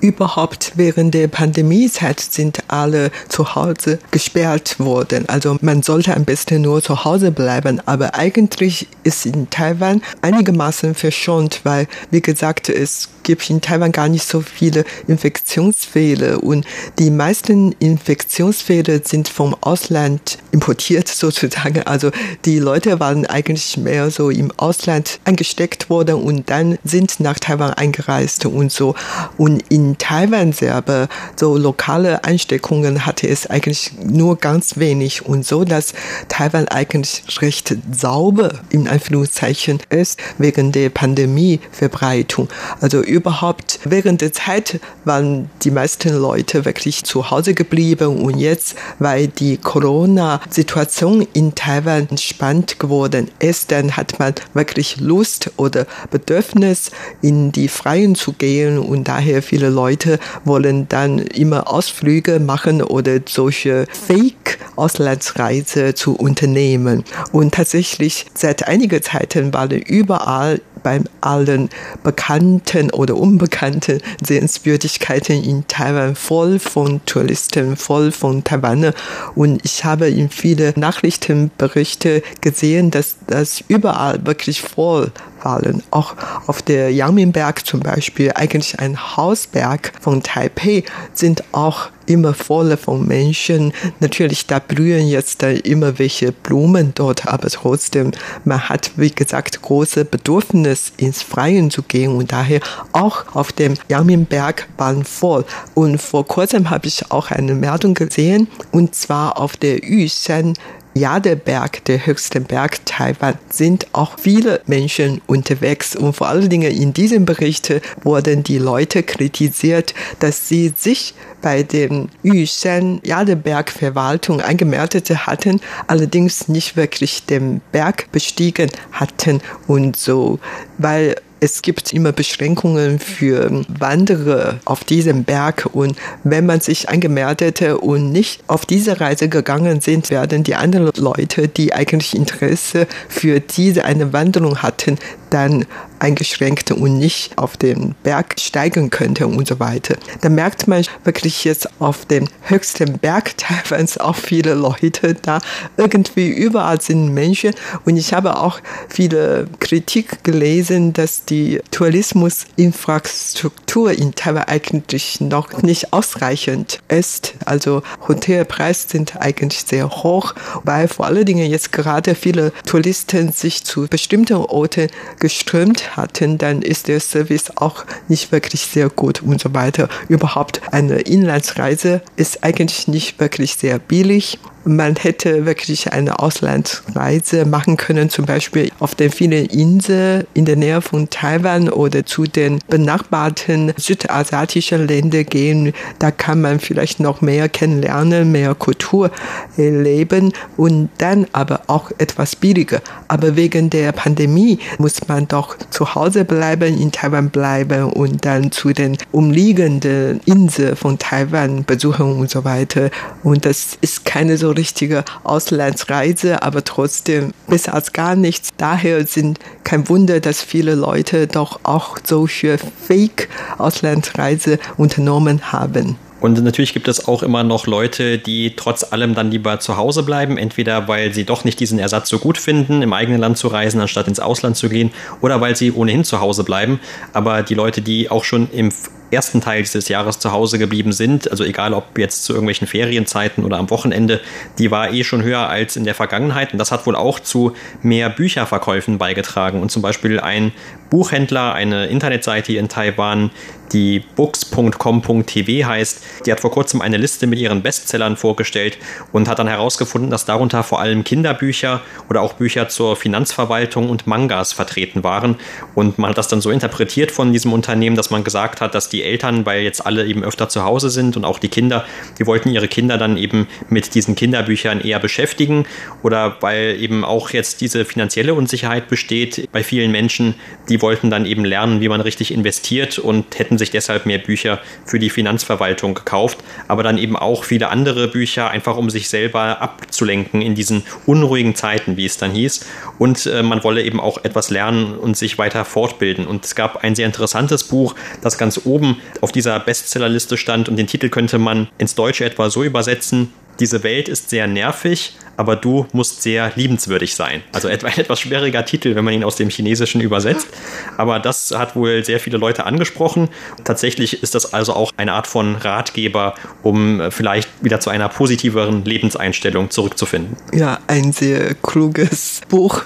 Überhaupt 0.00 0.72
während 0.76 1.14
der 1.14 1.28
Pandemiezeit 1.28 2.20
sind 2.20 2.58
alle 2.68 3.10
zu 3.28 3.54
Hause 3.54 3.98
gesperrt 4.10 4.78
worden. 4.78 5.28
Also 5.28 5.56
man 5.60 5.82
sollte 5.82 6.14
am 6.14 6.24
besten 6.24 6.62
nur 6.62 6.82
zu 6.82 7.04
Hause 7.04 7.30
bleiben. 7.30 7.80
Aber 7.86 8.14
eigentlich 8.14 8.88
ist 9.02 9.26
in 9.26 9.48
Taiwan 9.50 10.02
einigermaßen 10.22 10.94
verschont, 10.94 11.60
weil, 11.64 11.86
wie 12.10 12.20
gesagt, 12.20 12.68
es 12.68 13.08
gibt 13.24 13.48
in 13.50 13.60
Taiwan 13.60 13.90
gar 13.90 14.08
nicht 14.08 14.26
so 14.28 14.40
viele 14.40 14.84
Infektionsfälle 15.08 16.40
und 16.40 16.64
die 16.98 17.10
meisten 17.10 17.72
Infektionsfälle 17.78 19.00
sind 19.04 19.28
vom 19.28 19.56
Ausland 19.62 20.38
importiert 20.52 21.08
sozusagen. 21.24 21.82
Also 21.82 22.10
die 22.44 22.58
Leute 22.58 23.00
waren 23.00 23.26
eigentlich 23.26 23.76
mehr 23.76 24.10
so 24.10 24.30
im 24.30 24.52
Ausland 24.56 25.18
angesteckt 25.24 25.90
worden 25.90 26.16
und 26.16 26.50
dann 26.50 26.78
sind 26.84 27.18
nach 27.20 27.38
Taiwan 27.40 27.72
eingereist 27.72 28.46
und 28.46 28.70
so. 28.70 28.94
Und 29.38 29.53
in 29.68 29.98
Taiwan 29.98 30.52
selber 30.52 31.08
so 31.36 31.56
lokale 31.56 32.24
Einsteckungen 32.24 33.06
hatte 33.06 33.28
es 33.28 33.46
eigentlich 33.46 33.92
nur 34.02 34.36
ganz 34.36 34.78
wenig 34.78 35.26
und 35.26 35.46
so, 35.46 35.64
dass 35.64 35.94
Taiwan 36.28 36.68
eigentlich 36.68 37.22
recht 37.40 37.76
sauber 37.92 38.60
in 38.70 38.88
Anführungszeichen 38.88 39.80
ist 39.90 40.18
wegen 40.38 40.72
der 40.72 40.90
Pandemieverbreitung. 40.90 42.48
Also 42.80 43.00
überhaupt 43.00 43.80
während 43.84 44.20
der 44.20 44.32
Zeit 44.32 44.80
waren 45.04 45.50
die 45.62 45.70
meisten 45.70 46.14
Leute 46.14 46.64
wirklich 46.64 47.04
zu 47.04 47.30
Hause 47.30 47.54
geblieben 47.54 48.22
und 48.22 48.38
jetzt, 48.38 48.76
weil 48.98 49.28
die 49.28 49.56
Corona-Situation 49.56 51.26
in 51.32 51.54
Taiwan 51.54 52.08
entspannt 52.10 52.78
geworden 52.78 53.30
ist, 53.38 53.70
dann 53.70 53.96
hat 53.96 54.18
man 54.18 54.34
wirklich 54.54 55.00
Lust 55.00 55.50
oder 55.56 55.86
Bedürfnis, 56.10 56.90
in 57.22 57.52
die 57.52 57.68
Freien 57.68 58.14
zu 58.14 58.32
gehen 58.32 58.78
und 58.78 59.04
daher 59.04 59.42
viele 59.44 59.68
Leute 59.68 60.18
wollen 60.44 60.88
dann 60.88 61.18
immer 61.18 61.70
Ausflüge 61.72 62.40
machen 62.40 62.82
oder 62.82 63.20
solche 63.28 63.86
Fake-Auslandsreise 64.08 65.94
zu 65.94 66.16
unternehmen. 66.16 67.04
Und 67.32 67.54
tatsächlich 67.54 68.26
seit 68.34 68.66
einiger 68.66 69.00
Zeit 69.02 69.36
waren 69.52 69.78
überall 69.80 70.60
bei 70.84 71.00
allen 71.20 71.70
bekannten 72.04 72.90
oder 72.90 73.16
unbekannten 73.16 74.00
Sehenswürdigkeiten 74.24 75.42
in 75.42 75.66
Taiwan 75.66 76.14
voll 76.14 76.60
von 76.60 77.00
Touristen, 77.06 77.76
voll 77.76 78.12
von 78.12 78.44
Taiwaner. 78.44 78.94
Und 79.34 79.64
ich 79.64 79.84
habe 79.84 80.08
in 80.08 80.30
viele 80.30 80.74
Nachrichtenberichte 80.76 82.22
gesehen, 82.40 82.92
dass 82.92 83.16
das 83.26 83.64
überall 83.66 84.24
wirklich 84.24 84.62
voll 84.62 85.10
waren. 85.42 85.82
Auch 85.90 86.14
auf 86.46 86.62
der 86.62 86.92
Yangminberg 86.92 87.66
zum 87.66 87.80
Beispiel, 87.80 88.32
eigentlich 88.34 88.78
ein 88.78 89.16
Hausberg 89.16 89.92
von 90.00 90.22
Taipei, 90.22 90.84
sind 91.14 91.42
auch 91.52 91.88
immer 92.06 92.34
voll 92.34 92.76
von 92.76 93.06
Menschen. 93.06 93.72
Natürlich, 94.00 94.46
da 94.46 94.58
blühen 94.58 95.08
jetzt 95.08 95.42
da 95.42 95.48
immer 95.48 95.98
welche 95.98 96.32
Blumen 96.32 96.92
dort, 96.94 97.26
aber 97.26 97.48
trotzdem, 97.48 98.12
man 98.44 98.68
hat, 98.68 98.92
wie 98.96 99.10
gesagt, 99.10 99.62
große 99.62 100.04
Bedürfnis, 100.04 100.92
ins 100.96 101.22
Freien 101.22 101.70
zu 101.70 101.82
gehen 101.82 102.16
und 102.16 102.32
daher 102.32 102.60
auch 102.92 103.34
auf 103.34 103.52
dem 103.52 103.74
Yangminberg 103.88 104.68
waren 104.76 105.04
voll. 105.04 105.44
Und 105.74 106.00
vor 106.00 106.26
kurzem 106.26 106.70
habe 106.70 106.86
ich 106.86 107.10
auch 107.10 107.30
eine 107.30 107.54
Meldung 107.54 107.94
gesehen, 107.94 108.48
und 108.72 108.94
zwar 108.94 109.38
auf 109.38 109.56
der 109.56 109.84
Yushan 109.84 110.54
Jadeberg, 110.94 111.84
der 111.84 112.06
höchste 112.06 112.40
Berg 112.40 112.84
Taiwan, 112.86 113.34
sind 113.50 113.86
auch 113.92 114.18
viele 114.18 114.60
Menschen 114.66 115.20
unterwegs. 115.26 115.96
Und 115.96 116.14
vor 116.14 116.28
allen 116.28 116.48
Dingen 116.48 116.70
in 116.70 116.92
diesem 116.94 117.24
Bericht 117.24 117.72
wurden 118.02 118.42
die 118.44 118.58
Leute 118.58 119.02
kritisiert, 119.02 119.94
dass 120.20 120.48
sie 120.48 120.72
sich 120.76 121.14
bei 121.42 121.62
dem 121.62 122.08
Yushan 122.22 123.00
Jadeberg 123.04 123.70
Verwaltung 123.70 124.40
angemeldet 124.40 125.10
hatten, 125.26 125.60
allerdings 125.88 126.48
nicht 126.48 126.76
wirklich 126.76 127.26
den 127.26 127.60
Berg 127.72 128.10
bestiegen 128.12 128.70
hatten 128.92 129.40
und 129.66 129.96
so, 129.96 130.38
weil 130.78 131.16
es 131.40 131.62
gibt 131.62 131.92
immer 131.92 132.12
Beschränkungen 132.12 132.98
für 132.98 133.64
Wanderer 133.68 134.60
auf 134.64 134.84
diesem 134.84 135.24
Berg 135.24 135.68
und 135.72 135.96
wenn 136.22 136.46
man 136.46 136.60
sich 136.60 136.88
angemeldete 136.88 137.78
und 137.78 138.12
nicht 138.12 138.42
auf 138.46 138.66
diese 138.66 139.00
Reise 139.00 139.28
gegangen 139.28 139.80
sind, 139.80 140.10
werden 140.10 140.44
die 140.44 140.54
anderen 140.54 140.90
Leute, 140.96 141.48
die 141.48 141.74
eigentlich 141.74 142.16
Interesse 142.16 142.86
für 143.08 143.40
diese 143.40 143.84
eine 143.84 144.12
Wanderung 144.12 144.62
hatten, 144.62 144.98
dann 145.34 145.66
eingeschränkt 145.98 146.70
und 146.70 146.98
nicht 146.98 147.36
auf 147.36 147.56
den 147.56 147.96
Berg 148.04 148.36
steigen 148.38 148.90
könnte 148.90 149.26
und 149.26 149.48
so 149.48 149.58
weiter. 149.58 149.96
Da 150.20 150.28
merkt 150.28 150.68
man 150.68 150.84
wirklich 151.02 151.42
jetzt 151.44 151.68
auf 151.80 152.06
dem 152.06 152.28
höchsten 152.42 152.98
Berg 152.98 153.36
Taiwans 153.36 153.98
auch 153.98 154.14
viele 154.14 154.54
Leute 154.54 155.14
da. 155.14 155.40
Irgendwie 155.76 156.28
überall 156.28 156.80
sind 156.80 157.12
Menschen 157.12 157.52
und 157.84 157.96
ich 157.96 158.12
habe 158.12 158.38
auch 158.38 158.60
viele 158.88 159.48
Kritik 159.58 160.22
gelesen, 160.22 160.92
dass 160.92 161.24
die 161.24 161.60
Tourismusinfrastruktur 161.72 163.90
in 163.92 164.14
Taiwan 164.14 164.44
eigentlich 164.44 165.20
noch 165.20 165.62
nicht 165.62 165.92
ausreichend 165.92 166.78
ist. 166.88 167.34
Also 167.44 167.82
Hotelpreise 168.06 168.86
sind 168.88 169.16
eigentlich 169.16 169.64
sehr 169.66 169.90
hoch, 169.90 170.32
weil 170.62 170.86
vor 170.86 171.06
allen 171.06 171.24
Dingen 171.24 171.50
jetzt 171.50 171.72
gerade 171.72 172.14
viele 172.14 172.52
Touristen 172.66 173.32
sich 173.32 173.64
zu 173.64 173.88
bestimmten 173.88 174.36
Orten 174.36 174.86
geströmt 175.24 175.96
hatten, 175.96 176.36
dann 176.36 176.60
ist 176.60 176.86
der 176.86 177.00
Service 177.00 177.56
auch 177.56 177.86
nicht 178.08 178.30
wirklich 178.30 178.60
sehr 178.60 178.90
gut 178.90 179.22
und 179.22 179.40
so 179.40 179.54
weiter. 179.54 179.88
Überhaupt 180.10 180.60
eine 180.70 181.00
Inlandsreise 181.00 182.02
ist 182.16 182.44
eigentlich 182.44 182.88
nicht 182.88 183.18
wirklich 183.20 183.54
sehr 183.54 183.78
billig 183.78 184.38
man 184.64 184.96
hätte 184.96 185.46
wirklich 185.46 185.92
eine 185.92 186.18
Auslandsreise 186.18 187.44
machen 187.44 187.76
können, 187.76 188.08
zum 188.08 188.24
Beispiel 188.24 188.70
auf 188.78 188.94
den 188.94 189.10
vielen 189.10 189.46
Inseln 189.46 190.26
in 190.34 190.44
der 190.44 190.56
Nähe 190.56 190.80
von 190.80 191.10
Taiwan 191.10 191.68
oder 191.68 192.06
zu 192.06 192.24
den 192.24 192.60
benachbarten 192.68 193.72
südasiatischen 193.76 194.86
Ländern 194.86 195.26
gehen. 195.26 195.72
Da 195.98 196.10
kann 196.10 196.40
man 196.40 196.60
vielleicht 196.60 197.00
noch 197.00 197.20
mehr 197.20 197.48
kennenlernen, 197.48 198.32
mehr 198.32 198.54
Kultur 198.54 199.10
erleben 199.56 200.32
und 200.56 200.88
dann 200.98 201.26
aber 201.32 201.62
auch 201.66 201.90
etwas 201.98 202.36
billiger. 202.36 202.80
Aber 203.08 203.36
wegen 203.36 203.70
der 203.70 203.92
Pandemie 203.92 204.58
muss 204.78 205.06
man 205.08 205.28
doch 205.28 205.56
zu 205.70 205.94
Hause 205.94 206.24
bleiben, 206.24 206.80
in 206.80 206.90
Taiwan 206.90 207.30
bleiben 207.30 207.92
und 207.92 208.24
dann 208.24 208.50
zu 208.50 208.72
den 208.72 208.96
umliegenden 209.12 210.20
Inseln 210.24 210.76
von 210.76 210.98
Taiwan 210.98 211.64
besuchen 211.64 212.18
und 212.18 212.30
so 212.30 212.44
weiter. 212.44 212.90
Und 213.22 213.44
das 213.44 213.76
ist 213.80 214.04
keine 214.04 214.36
so 214.36 214.53
richtige 214.56 215.04
Auslandsreise, 215.22 216.42
aber 216.42 216.64
trotzdem 216.64 217.32
besser 217.48 217.74
als 217.74 217.92
gar 217.92 218.16
nichts. 218.16 218.50
Daher 218.56 219.06
sind 219.06 219.38
kein 219.64 219.88
Wunder, 219.88 220.20
dass 220.20 220.42
viele 220.42 220.74
Leute 220.74 221.26
doch 221.26 221.60
auch 221.62 221.98
solche 222.02 222.58
Fake-Auslandsreise 222.58 224.58
unternommen 224.76 225.52
haben. 225.52 225.96
Und 226.24 226.42
natürlich 226.42 226.72
gibt 226.72 226.88
es 226.88 227.06
auch 227.06 227.22
immer 227.22 227.44
noch 227.44 227.66
Leute, 227.66 228.16
die 228.16 228.56
trotz 228.56 228.94
allem 228.94 229.14
dann 229.14 229.30
lieber 229.30 229.60
zu 229.60 229.76
Hause 229.76 230.02
bleiben, 230.02 230.38
entweder 230.38 230.88
weil 230.88 231.12
sie 231.12 231.24
doch 231.24 231.44
nicht 231.44 231.60
diesen 231.60 231.78
Ersatz 231.78 232.08
so 232.08 232.18
gut 232.18 232.38
finden, 232.38 232.80
im 232.80 232.94
eigenen 232.94 233.20
Land 233.20 233.36
zu 233.36 233.48
reisen, 233.48 233.78
anstatt 233.78 234.08
ins 234.08 234.20
Ausland 234.20 234.56
zu 234.56 234.70
gehen, 234.70 234.90
oder 235.20 235.42
weil 235.42 235.54
sie 235.54 235.70
ohnehin 235.70 236.02
zu 236.02 236.20
Hause 236.20 236.42
bleiben. 236.42 236.80
Aber 237.12 237.42
die 237.42 237.52
Leute, 237.52 237.82
die 237.82 238.10
auch 238.10 238.24
schon 238.24 238.48
im 238.52 238.72
ersten 239.14 239.40
Teil 239.40 239.62
dieses 239.62 239.88
Jahres 239.88 240.18
zu 240.18 240.32
Hause 240.32 240.58
geblieben 240.58 240.92
sind, 240.92 241.30
also 241.30 241.44
egal 241.44 241.72
ob 241.72 241.98
jetzt 241.98 242.24
zu 242.24 242.32
irgendwelchen 242.32 242.66
Ferienzeiten 242.66 243.44
oder 243.44 243.58
am 243.58 243.70
Wochenende, 243.70 244.20
die 244.58 244.70
war 244.70 244.92
eh 244.92 245.04
schon 245.04 245.22
höher 245.22 245.48
als 245.48 245.76
in 245.76 245.84
der 245.84 245.94
Vergangenheit. 245.94 246.52
Und 246.52 246.58
das 246.58 246.72
hat 246.72 246.86
wohl 246.86 246.96
auch 246.96 247.20
zu 247.20 247.54
mehr 247.82 248.10
Bücherverkäufen 248.10 248.98
beigetragen. 248.98 249.62
Und 249.62 249.70
zum 249.70 249.82
Beispiel 249.82 250.20
ein 250.20 250.52
Buchhändler, 250.90 251.54
eine 251.54 251.86
Internetseite 251.86 252.52
in 252.54 252.68
Taiwan, 252.68 253.30
die 253.74 254.02
books.com.tv 254.16 255.66
heißt, 255.66 256.02
die 256.24 256.32
hat 256.32 256.40
vor 256.40 256.52
kurzem 256.52 256.80
eine 256.80 256.96
Liste 256.96 257.26
mit 257.26 257.38
ihren 257.38 257.62
Bestsellern 257.62 258.16
vorgestellt 258.16 258.78
und 259.12 259.28
hat 259.28 259.40
dann 259.40 259.48
herausgefunden, 259.48 260.10
dass 260.10 260.24
darunter 260.24 260.62
vor 260.62 260.80
allem 260.80 261.04
Kinderbücher 261.04 261.82
oder 262.08 262.22
auch 262.22 262.34
Bücher 262.34 262.68
zur 262.68 262.96
Finanzverwaltung 262.96 263.90
und 263.90 264.06
Mangas 264.06 264.52
vertreten 264.52 265.04
waren. 265.04 265.36
Und 265.74 265.98
man 265.98 266.10
hat 266.10 266.18
das 266.18 266.28
dann 266.28 266.40
so 266.40 266.50
interpretiert 266.50 267.10
von 267.10 267.32
diesem 267.32 267.52
Unternehmen, 267.52 267.96
dass 267.96 268.10
man 268.10 268.24
gesagt 268.24 268.60
hat, 268.60 268.74
dass 268.74 268.88
die 268.88 269.02
Eltern, 269.02 269.44
weil 269.44 269.62
jetzt 269.62 269.84
alle 269.84 270.06
eben 270.06 270.22
öfter 270.22 270.48
zu 270.48 270.64
Hause 270.64 270.88
sind 270.88 271.16
und 271.16 271.24
auch 271.24 271.38
die 271.38 271.48
Kinder, 271.48 271.84
die 272.18 272.26
wollten 272.26 272.50
ihre 272.50 272.68
Kinder 272.68 272.96
dann 272.96 273.16
eben 273.16 273.48
mit 273.68 273.94
diesen 273.94 274.14
Kinderbüchern 274.14 274.80
eher 274.80 275.00
beschäftigen 275.00 275.66
oder 276.02 276.36
weil 276.40 276.76
eben 276.80 277.04
auch 277.04 277.30
jetzt 277.30 277.60
diese 277.60 277.84
finanzielle 277.84 278.34
Unsicherheit 278.34 278.88
besteht 278.88 279.48
bei 279.50 279.64
vielen 279.64 279.90
Menschen, 279.90 280.36
die 280.68 280.80
wollten 280.80 281.10
dann 281.10 281.26
eben 281.26 281.44
lernen, 281.44 281.80
wie 281.80 281.88
man 281.88 282.00
richtig 282.00 282.32
investiert 282.32 282.98
und 282.98 283.38
hätten 283.38 283.58
sich 283.58 283.63
deshalb 283.70 284.06
mehr 284.06 284.18
Bücher 284.18 284.60
für 284.84 284.98
die 284.98 285.10
Finanzverwaltung 285.10 285.94
gekauft, 285.94 286.38
aber 286.68 286.82
dann 286.82 286.98
eben 286.98 287.16
auch 287.16 287.44
viele 287.44 287.68
andere 287.68 288.08
Bücher, 288.08 288.50
einfach 288.50 288.76
um 288.76 288.90
sich 288.90 289.08
selber 289.08 289.60
abzulenken 289.60 290.42
in 290.42 290.54
diesen 290.54 290.82
unruhigen 291.06 291.54
Zeiten, 291.54 291.96
wie 291.96 292.06
es 292.06 292.16
dann 292.16 292.32
hieß. 292.32 292.66
Und 292.98 293.26
äh, 293.26 293.42
man 293.42 293.64
wolle 293.64 293.82
eben 293.82 294.00
auch 294.00 294.24
etwas 294.24 294.50
lernen 294.50 294.94
und 294.96 295.16
sich 295.16 295.38
weiter 295.38 295.64
fortbilden. 295.64 296.26
Und 296.26 296.44
es 296.44 296.54
gab 296.54 296.84
ein 296.84 296.94
sehr 296.94 297.06
interessantes 297.06 297.64
Buch, 297.64 297.94
das 298.22 298.38
ganz 298.38 298.60
oben 298.64 298.98
auf 299.20 299.32
dieser 299.32 299.58
Bestsellerliste 299.60 300.36
stand 300.36 300.68
und 300.68 300.76
den 300.76 300.86
Titel 300.86 301.08
könnte 301.08 301.38
man 301.38 301.68
ins 301.78 301.94
Deutsche 301.94 302.24
etwa 302.24 302.50
so 302.50 302.62
übersetzen, 302.62 303.32
diese 303.60 303.82
Welt 303.82 304.08
ist 304.08 304.30
sehr 304.30 304.46
nervig, 304.46 305.16
aber 305.36 305.56
du 305.56 305.86
musst 305.92 306.22
sehr 306.22 306.52
liebenswürdig 306.54 307.14
sein. 307.14 307.42
Also 307.52 307.68
etwa 307.68 307.86
ein 307.94 307.98
etwas 307.98 308.20
schwieriger 308.20 308.64
Titel, 308.64 308.94
wenn 308.94 309.04
man 309.04 309.14
ihn 309.14 309.24
aus 309.24 309.36
dem 309.36 309.50
Chinesischen 309.50 310.00
übersetzt. 310.00 310.48
Aber 310.96 311.18
das 311.18 311.52
hat 311.56 311.76
wohl 311.76 312.04
sehr 312.04 312.20
viele 312.20 312.38
Leute 312.38 312.64
angesprochen. 312.66 313.28
Tatsächlich 313.64 314.22
ist 314.22 314.34
das 314.34 314.52
also 314.52 314.74
auch 314.74 314.92
eine 314.96 315.12
Art 315.12 315.26
von 315.26 315.56
Ratgeber, 315.56 316.34
um 316.62 317.00
äh, 317.00 317.10
vielleicht 317.10 317.48
wieder 317.62 317.80
zu 317.80 317.90
einer 317.90 318.08
positiveren 318.08 318.84
Lebenseinstellung 318.84 319.70
zurückzufinden. 319.70 320.36
Ja, 320.52 320.78
ein 320.86 321.12
sehr 321.12 321.54
kluges 321.54 322.40
Buch. 322.48 322.82